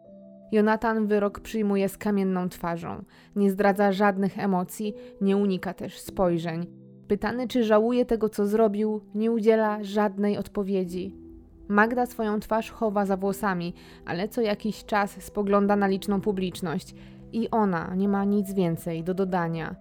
[0.51, 3.03] Jonatan wyrok przyjmuje z kamienną twarzą,
[3.35, 6.65] nie zdradza żadnych emocji, nie unika też spojrzeń.
[7.07, 11.15] Pytany, czy żałuje tego, co zrobił, nie udziela żadnej odpowiedzi.
[11.67, 13.73] Magda swoją twarz chowa za włosami,
[14.05, 16.95] ale co jakiś czas spogląda na liczną publiczność
[17.31, 19.75] i ona nie ma nic więcej do dodania.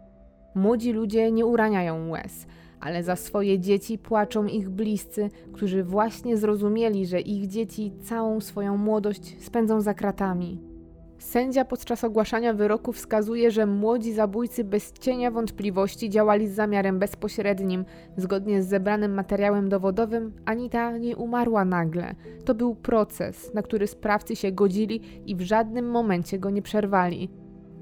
[0.55, 2.47] Młodzi ludzie nie uraniają łez,
[2.81, 8.77] ale za swoje dzieci płaczą ich bliscy, którzy właśnie zrozumieli, że ich dzieci całą swoją
[8.77, 10.77] młodość spędzą za kratami.
[11.19, 17.85] Sędzia podczas ogłaszania wyroku wskazuje, że młodzi zabójcy bez cienia wątpliwości działali z zamiarem bezpośrednim.
[18.17, 22.15] Zgodnie z zebranym materiałem dowodowym, Anita nie umarła nagle.
[22.45, 27.29] To był proces, na który sprawcy się godzili i w żadnym momencie go nie przerwali.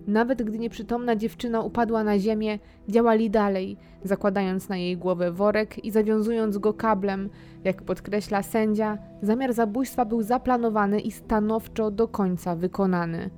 [0.06, 5.90] Nawet gdy nieprzytomna dziewczyna upadła na ziemię, działali dalej, zakładając na jej głowę worek i
[5.90, 7.30] zawiązując go kablem.
[7.64, 13.30] Jak podkreśla sędzia, zamiar zabójstwa był zaplanowany i stanowczo do końca wykonany.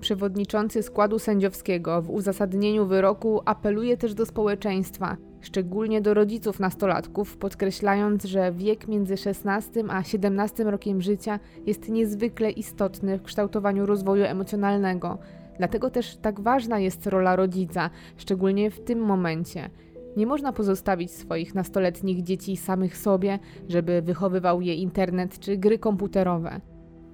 [0.00, 8.24] Przewodniczący składu sędziowskiego w uzasadnieniu wyroku apeluje też do społeczeństwa, szczególnie do rodziców nastolatków, podkreślając,
[8.24, 15.18] że wiek między 16 a 17 rokiem życia jest niezwykle istotny w kształtowaniu rozwoju emocjonalnego
[15.58, 19.70] Dlatego też tak ważna jest rola rodzica, szczególnie w tym momencie.
[20.16, 23.38] Nie można pozostawić swoich nastoletnich dzieci samych sobie,
[23.68, 26.60] żeby wychowywał je internet czy gry komputerowe.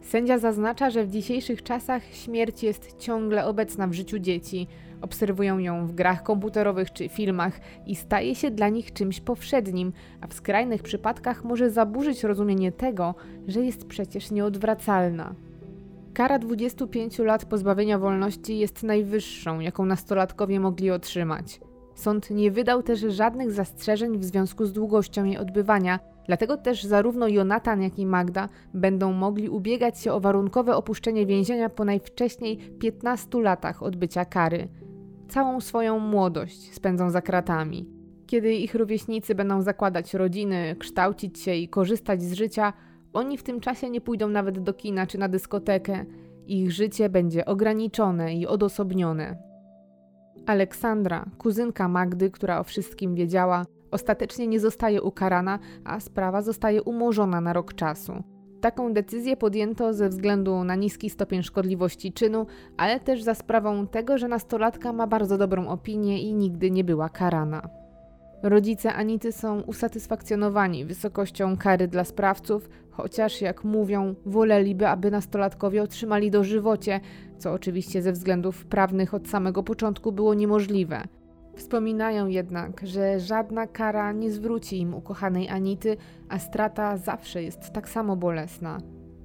[0.02, 4.66] Sędzia zaznacza, że w dzisiejszych czasach śmierć jest ciągle obecna w życiu dzieci.
[5.00, 10.26] Obserwują ją w grach komputerowych czy filmach i staje się dla nich czymś powszednim, a
[10.26, 13.14] w skrajnych przypadkach może zaburzyć rozumienie tego,
[13.48, 15.34] że jest przecież nieodwracalna.
[16.14, 21.60] Kara 25 lat pozbawienia wolności jest najwyższą, jaką nastolatkowie mogli otrzymać.
[21.94, 27.28] Sąd nie wydał też żadnych zastrzeżeń w związku z długością jej odbywania, dlatego też zarówno
[27.28, 33.42] Jonatan, jak i Magda będą mogli ubiegać się o warunkowe opuszczenie więzienia po najwcześniej 15
[33.42, 34.68] latach odbycia kary.
[35.28, 37.88] Całą swoją młodość spędzą za kratami.
[38.26, 42.72] Kiedy ich rówieśnicy będą zakładać rodziny, kształcić się i korzystać z życia,
[43.14, 46.04] oni w tym czasie nie pójdą nawet do kina czy na dyskotekę.
[46.46, 49.38] Ich życie będzie ograniczone i odosobnione.
[50.46, 57.40] Aleksandra, kuzynka Magdy, która o wszystkim wiedziała, ostatecznie nie zostaje ukarana, a sprawa zostaje umorzona
[57.40, 58.12] na rok czasu.
[58.60, 62.46] Taką decyzję podjęto ze względu na niski stopień szkodliwości czynu,
[62.76, 67.08] ale też za sprawą tego, że nastolatka ma bardzo dobrą opinię i nigdy nie była
[67.08, 67.83] karana.
[68.44, 76.30] Rodzice Anity są usatysfakcjonowani wysokością kary dla sprawców, chociaż jak mówią, woleliby, aby nastolatkowie otrzymali
[76.30, 77.00] dożywocie,
[77.38, 81.02] co oczywiście ze względów prawnych od samego początku było niemożliwe.
[81.54, 85.96] Wspominają jednak, że żadna kara nie zwróci im ukochanej Anity,
[86.28, 88.78] a strata zawsze jest tak samo bolesna.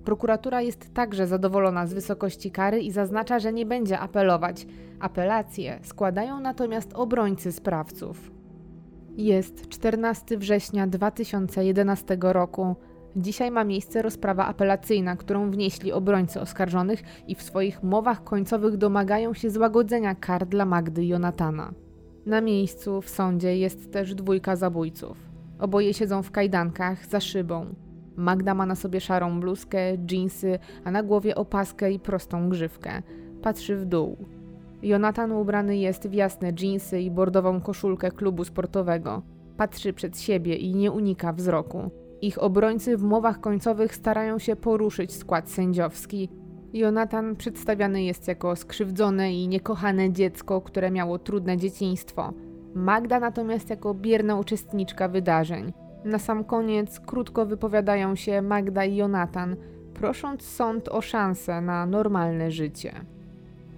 [0.06, 4.68] Prokuratura jest także zadowolona z wysokości kary i zaznacza, że nie będzie apelować.
[5.00, 8.39] Apelacje składają natomiast obrońcy sprawców.
[9.20, 12.76] Jest 14 września 2011 roku.
[13.16, 19.34] Dzisiaj ma miejsce rozprawa apelacyjna, którą wnieśli obrońcy oskarżonych i w swoich mowach końcowych domagają
[19.34, 21.74] się złagodzenia kar dla Magdy i Jonatana.
[22.26, 25.18] Na miejscu w sądzie jest też dwójka zabójców.
[25.60, 27.76] Oboje siedzą w kajdankach za szybą.
[28.16, 33.02] Magda ma na sobie szarą bluzkę, dżinsy, a na głowie opaskę i prostą grzywkę.
[33.42, 34.39] Patrzy w dół.
[34.82, 39.22] Jonatan ubrany jest w jasne dżinsy i bordową koszulkę klubu sportowego.
[39.58, 41.92] Patrzy przed siebie i nie unika wzroku.
[42.22, 46.30] Ich obrońcy w mowach końcowych starają się poruszyć skład sędziowski.
[46.74, 52.34] Jonatan przedstawiany jest jako skrzywdzone i niekochane dziecko, które miało trudne dzieciństwo.
[52.76, 55.74] Magda natomiast jako bierna uczestniczka wydarzeń.
[56.06, 59.56] Na sam koniec krótko wypowiadają się Magda i Jonatan,
[59.94, 62.92] prosząc sąd o szansę na normalne życie.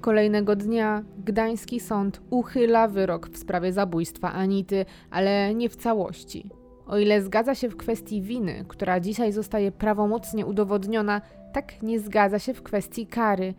[0.02, 6.50] Kolejnego dnia gdański sąd uchyla wyrok w sprawie zabójstwa Anity, ale nie w całości.
[6.86, 11.22] O ile zgadza się w kwestii winy, która dzisiaj zostaje prawomocnie udowodniona,
[11.54, 13.54] tak nie zgadza się w kwestii kary.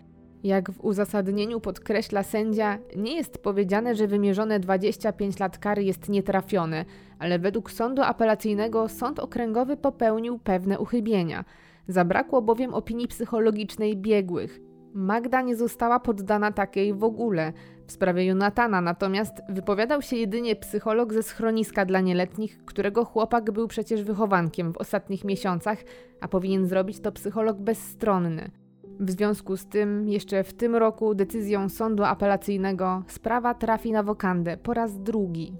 [0.45, 6.85] Jak w uzasadnieniu podkreśla sędzia, nie jest powiedziane, że wymierzone 25 lat kary jest nietrafione,
[7.19, 11.45] ale według sądu apelacyjnego sąd okręgowy popełnił pewne uchybienia.
[11.89, 14.72] Zabrakło bowiem opinii psychologicznej biegłych.
[14.95, 17.53] Magda nie została poddana takiej w ogóle.
[17.87, 23.69] W sprawie Jonatana natomiast wypowiadał się jedynie psycholog ze schroniska dla nieletnich, którego chłopak był
[23.69, 25.79] przecież wychowankiem w ostatnich miesiącach,
[26.21, 28.51] a powinien zrobić to psycholog bezstronny.
[29.01, 34.57] W związku z tym, jeszcze w tym roku decyzją sądu apelacyjnego sprawa trafi na wokandę
[34.57, 35.57] po raz drugi.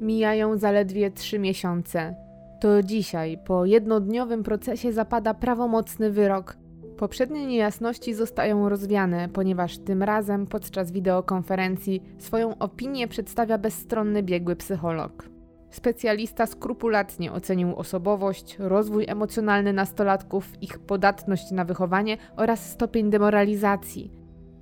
[0.00, 2.14] Mijają zaledwie trzy miesiące.
[2.60, 6.59] To dzisiaj, po jednodniowym procesie, zapada prawomocny wyrok.
[7.00, 15.28] Poprzednie niejasności zostają rozwiane, ponieważ tym razem podczas wideokonferencji swoją opinię przedstawia bezstronny biegły psycholog.
[15.70, 24.10] Specjalista skrupulatnie ocenił osobowość, rozwój emocjonalny nastolatków, ich podatność na wychowanie oraz stopień demoralizacji.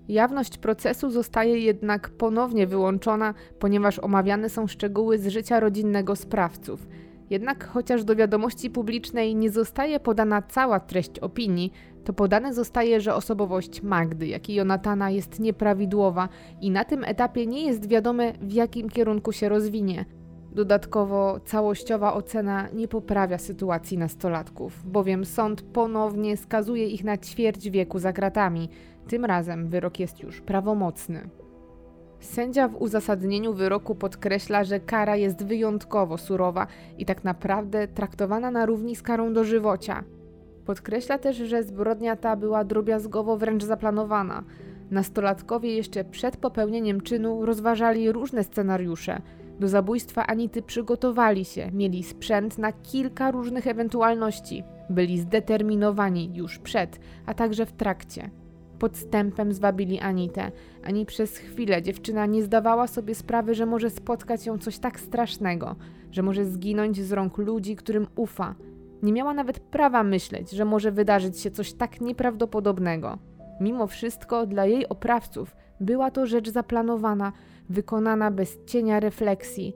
[0.09, 6.87] Jawność procesu zostaje jednak ponownie wyłączona, ponieważ omawiane są szczegóły z życia rodzinnego sprawców.
[7.31, 11.73] Jednak chociaż do wiadomości publicznej nie zostaje podana cała treść opinii,
[12.09, 16.29] to podane zostaje, że osobowość Magdy, jak i Jonatana jest nieprawidłowa
[16.61, 20.05] i na tym etapie nie jest wiadome, w jakim kierunku się rozwinie.
[20.53, 27.99] Dodatkowo całościowa ocena nie poprawia sytuacji nastolatków, bowiem sąd ponownie skazuje ich na ćwierć wieku
[27.99, 28.69] za kratami.
[29.09, 31.29] Tym razem wyrok jest już prawomocny.
[32.21, 36.67] Sędzia w uzasadnieniu wyroku podkreśla, że kara jest wyjątkowo surowa
[36.99, 40.05] i tak naprawdę traktowana na równi z karą dożywocia.
[40.69, 44.45] Podkreśla też, że zbrodnia ta była drobiazgowo wręcz zaplanowana.
[44.91, 49.23] Nastolatkowie jeszcze przed popełnieniem czynu rozważali różne scenariusze.
[49.61, 54.65] Do zabójstwa Anity przygotowali się, mieli sprzęt na kilka różnych ewentualności.
[54.91, 58.31] Byli zdeterminowani już przed, a także w trakcie.
[58.79, 60.53] Podstępem zwabili Anitę.
[60.85, 65.77] Ani przez chwilę dziewczyna nie zdawała sobie sprawy, że może spotkać ją coś tak strasznego,
[66.13, 68.55] że może zginąć z rąk ludzi, którym ufa.
[69.03, 73.19] Nie miała nawet prawa myśleć, że może wydarzyć się coś tak nieprawdopodobnego.
[73.61, 77.33] Mimo wszystko dla jej oprawców była to rzecz zaplanowana,
[77.69, 79.75] wykonana bez cienia refleksji.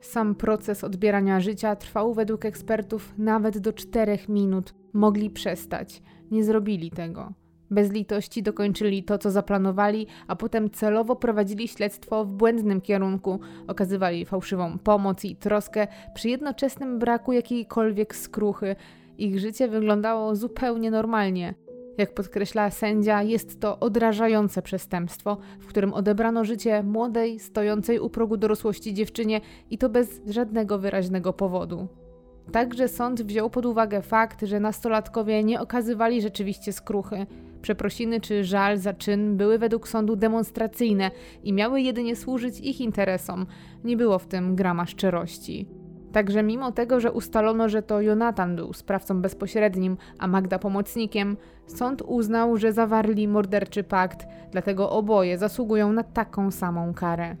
[0.00, 4.74] Sam proces odbierania życia trwał według ekspertów nawet do czterech minut.
[4.92, 7.32] Mogli przestać, nie zrobili tego.
[7.74, 14.24] Bez litości dokończyli to, co zaplanowali, a potem celowo prowadzili śledztwo w błędnym kierunku, okazywali
[14.24, 18.76] fałszywą pomoc i troskę przy jednoczesnym braku jakiejkolwiek skruchy.
[19.18, 21.54] Ich życie wyglądało zupełnie normalnie.
[21.98, 28.36] Jak podkreśla sędzia, jest to odrażające przestępstwo, w którym odebrano życie młodej, stojącej u progu
[28.36, 32.03] dorosłości dziewczynie i to bez żadnego wyraźnego powodu.
[32.52, 37.26] Także sąd wziął pod uwagę fakt, że nastolatkowie nie okazywali rzeczywiście skruchy.
[37.62, 41.10] Przeprosiny czy żal za czyn były według sądu demonstracyjne
[41.42, 43.46] i miały jedynie służyć ich interesom.
[43.84, 45.68] Nie było w tym grama szczerości.
[46.12, 51.36] Także mimo tego, że ustalono, że to Jonatan był sprawcą bezpośrednim, a Magda pomocnikiem,
[51.66, 57.36] sąd uznał, że zawarli morderczy pakt, dlatego oboje zasługują na taką samą karę.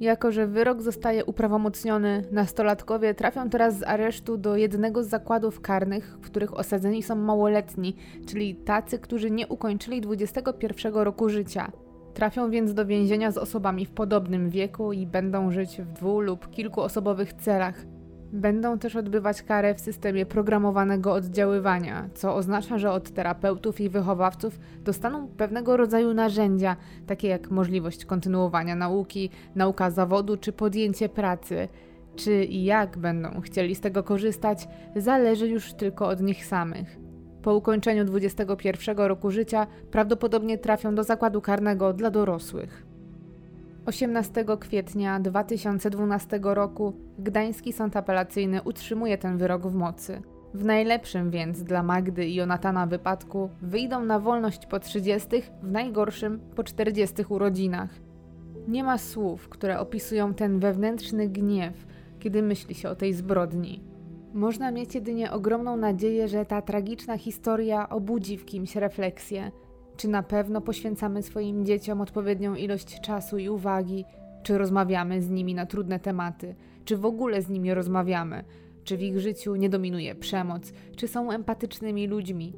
[0.00, 6.16] Jako, że wyrok zostaje uprawomocniony, nastolatkowie trafią teraz z aresztu do jednego z zakładów karnych,
[6.20, 7.96] w których osadzeni są małoletni,
[8.26, 11.72] czyli tacy, którzy nie ukończyli 21 roku życia.
[12.14, 16.50] Trafią więc do więzienia z osobami w podobnym wieku i będą żyć w dwu lub
[16.50, 17.84] kilkuosobowych celach.
[18.32, 24.58] Będą też odbywać karę w systemie programowanego oddziaływania, co oznacza, że od terapeutów i wychowawców
[24.84, 26.76] dostaną pewnego rodzaju narzędzia,
[27.06, 31.68] takie jak możliwość kontynuowania nauki, nauka zawodu czy podjęcie pracy.
[32.16, 36.98] Czy i jak będą chcieli z tego korzystać, zależy już tylko od nich samych.
[37.42, 42.89] Po ukończeniu 21 roku życia prawdopodobnie trafią do zakładu karnego dla dorosłych.
[43.90, 50.22] 18 kwietnia 2012 roku Gdański Sąd Apelacyjny utrzymuje ten wyrok w mocy.
[50.54, 55.28] W najlepszym więc dla Magdy i Jonatana wypadku wyjdą na wolność po 30,
[55.62, 57.90] w najgorszym po 40 urodzinach.
[58.68, 61.86] Nie ma słów, które opisują ten wewnętrzny gniew,
[62.18, 63.82] kiedy myśli się o tej zbrodni.
[64.34, 69.50] Można mieć jedynie ogromną nadzieję, że ta tragiczna historia obudzi w kimś refleksję.
[70.00, 74.04] Czy na pewno poświęcamy swoim dzieciom odpowiednią ilość czasu i uwagi?
[74.42, 76.54] Czy rozmawiamy z nimi na trudne tematy?
[76.84, 78.44] Czy w ogóle z nimi rozmawiamy?
[78.84, 80.72] Czy w ich życiu nie dominuje przemoc?
[80.96, 82.52] Czy są empatycznymi ludźmi?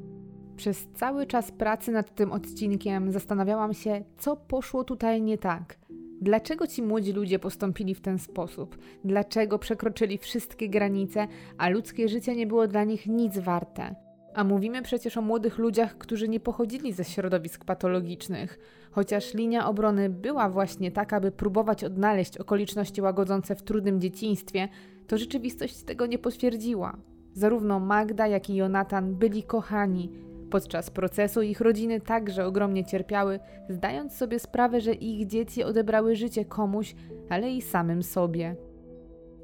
[0.55, 5.77] Przez cały czas pracy nad tym odcinkiem zastanawiałam się, co poszło tutaj nie tak.
[6.21, 8.77] Dlaczego ci młodzi ludzie postąpili w ten sposób?
[9.03, 11.27] Dlaczego przekroczyli wszystkie granice,
[11.57, 13.95] a ludzkie życie nie było dla nich nic warte?
[14.33, 18.59] A mówimy przecież o młodych ludziach, którzy nie pochodzili ze środowisk patologicznych.
[18.91, 24.67] Chociaż linia obrony była właśnie taka, by próbować odnaleźć okoliczności łagodzące w trudnym dzieciństwie,
[25.07, 26.97] to rzeczywistość tego nie potwierdziła.
[27.33, 30.11] Zarówno Magda, jak i Jonatan byli kochani.
[30.49, 36.45] Podczas procesu ich rodziny także ogromnie cierpiały, zdając sobie sprawę, że ich dzieci odebrały życie
[36.45, 36.95] komuś,
[37.29, 38.55] ale i samym sobie.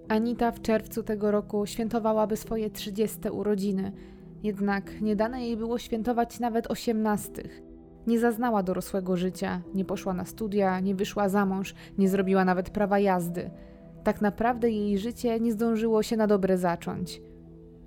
[0.07, 3.91] Anita w czerwcu tego roku świętowałaby swoje 30 urodziny,
[4.43, 7.61] jednak nie dane jej było świętować nawet osiemnastych.
[8.07, 12.69] Nie zaznała dorosłego życia, nie poszła na studia, nie wyszła za mąż, nie zrobiła nawet
[12.69, 13.49] prawa jazdy.
[14.03, 17.21] Tak naprawdę jej życie nie zdążyło się na dobre zacząć.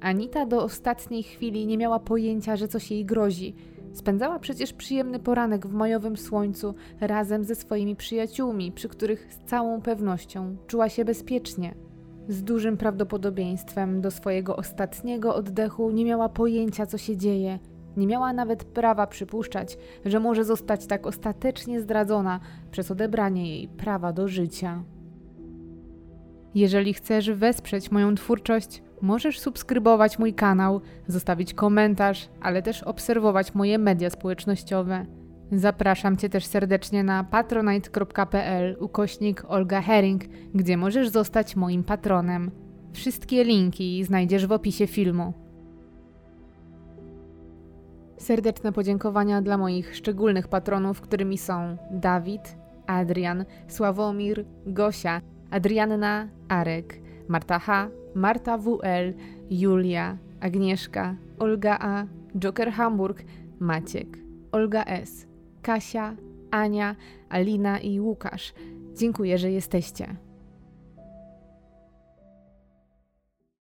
[0.01, 3.55] Anita do ostatniej chwili nie miała pojęcia, że coś jej grozi.
[3.93, 9.83] Spędzała przecież przyjemny poranek w majowym słońcu razem ze swoimi przyjaciółmi, przy których z całą
[9.83, 11.75] pewnością czuła się bezpiecznie.
[12.33, 17.59] Z dużym prawdopodobieństwem do swojego ostatniego oddechu nie miała pojęcia, co się dzieje.
[17.97, 24.13] Nie miała nawet prawa przypuszczać, że może zostać tak ostatecznie zdradzona przez odebranie jej prawa
[24.13, 24.83] do życia.
[26.55, 33.79] Jeżeli chcesz wesprzeć moją twórczość, możesz subskrybować mój kanał, zostawić komentarz, ale też obserwować moje
[33.79, 35.07] media społecznościowe.
[35.53, 40.25] Zapraszam Cię też serdecznie na patronite.pl ukośnik Olga Herring,
[40.55, 42.51] gdzie możesz zostać moim patronem.
[42.93, 45.33] Wszystkie linki znajdziesz w opisie filmu.
[48.17, 55.21] Serdeczne podziękowania dla moich szczególnych patronów, którymi są Dawid, Adrian, Sławomir, Gosia,
[55.51, 59.15] Adrianna, Arek, Marta H., Marta WL,
[59.51, 62.07] Julia, Agnieszka, Olga A.,
[62.39, 63.25] Joker Hamburg,
[63.61, 64.19] Maciek,
[64.53, 65.32] Olga S.,
[65.63, 66.17] Kasia,
[66.51, 66.97] Ania,
[67.29, 68.53] Alina i Łukasz.
[68.95, 70.17] Dziękuję, że jesteście.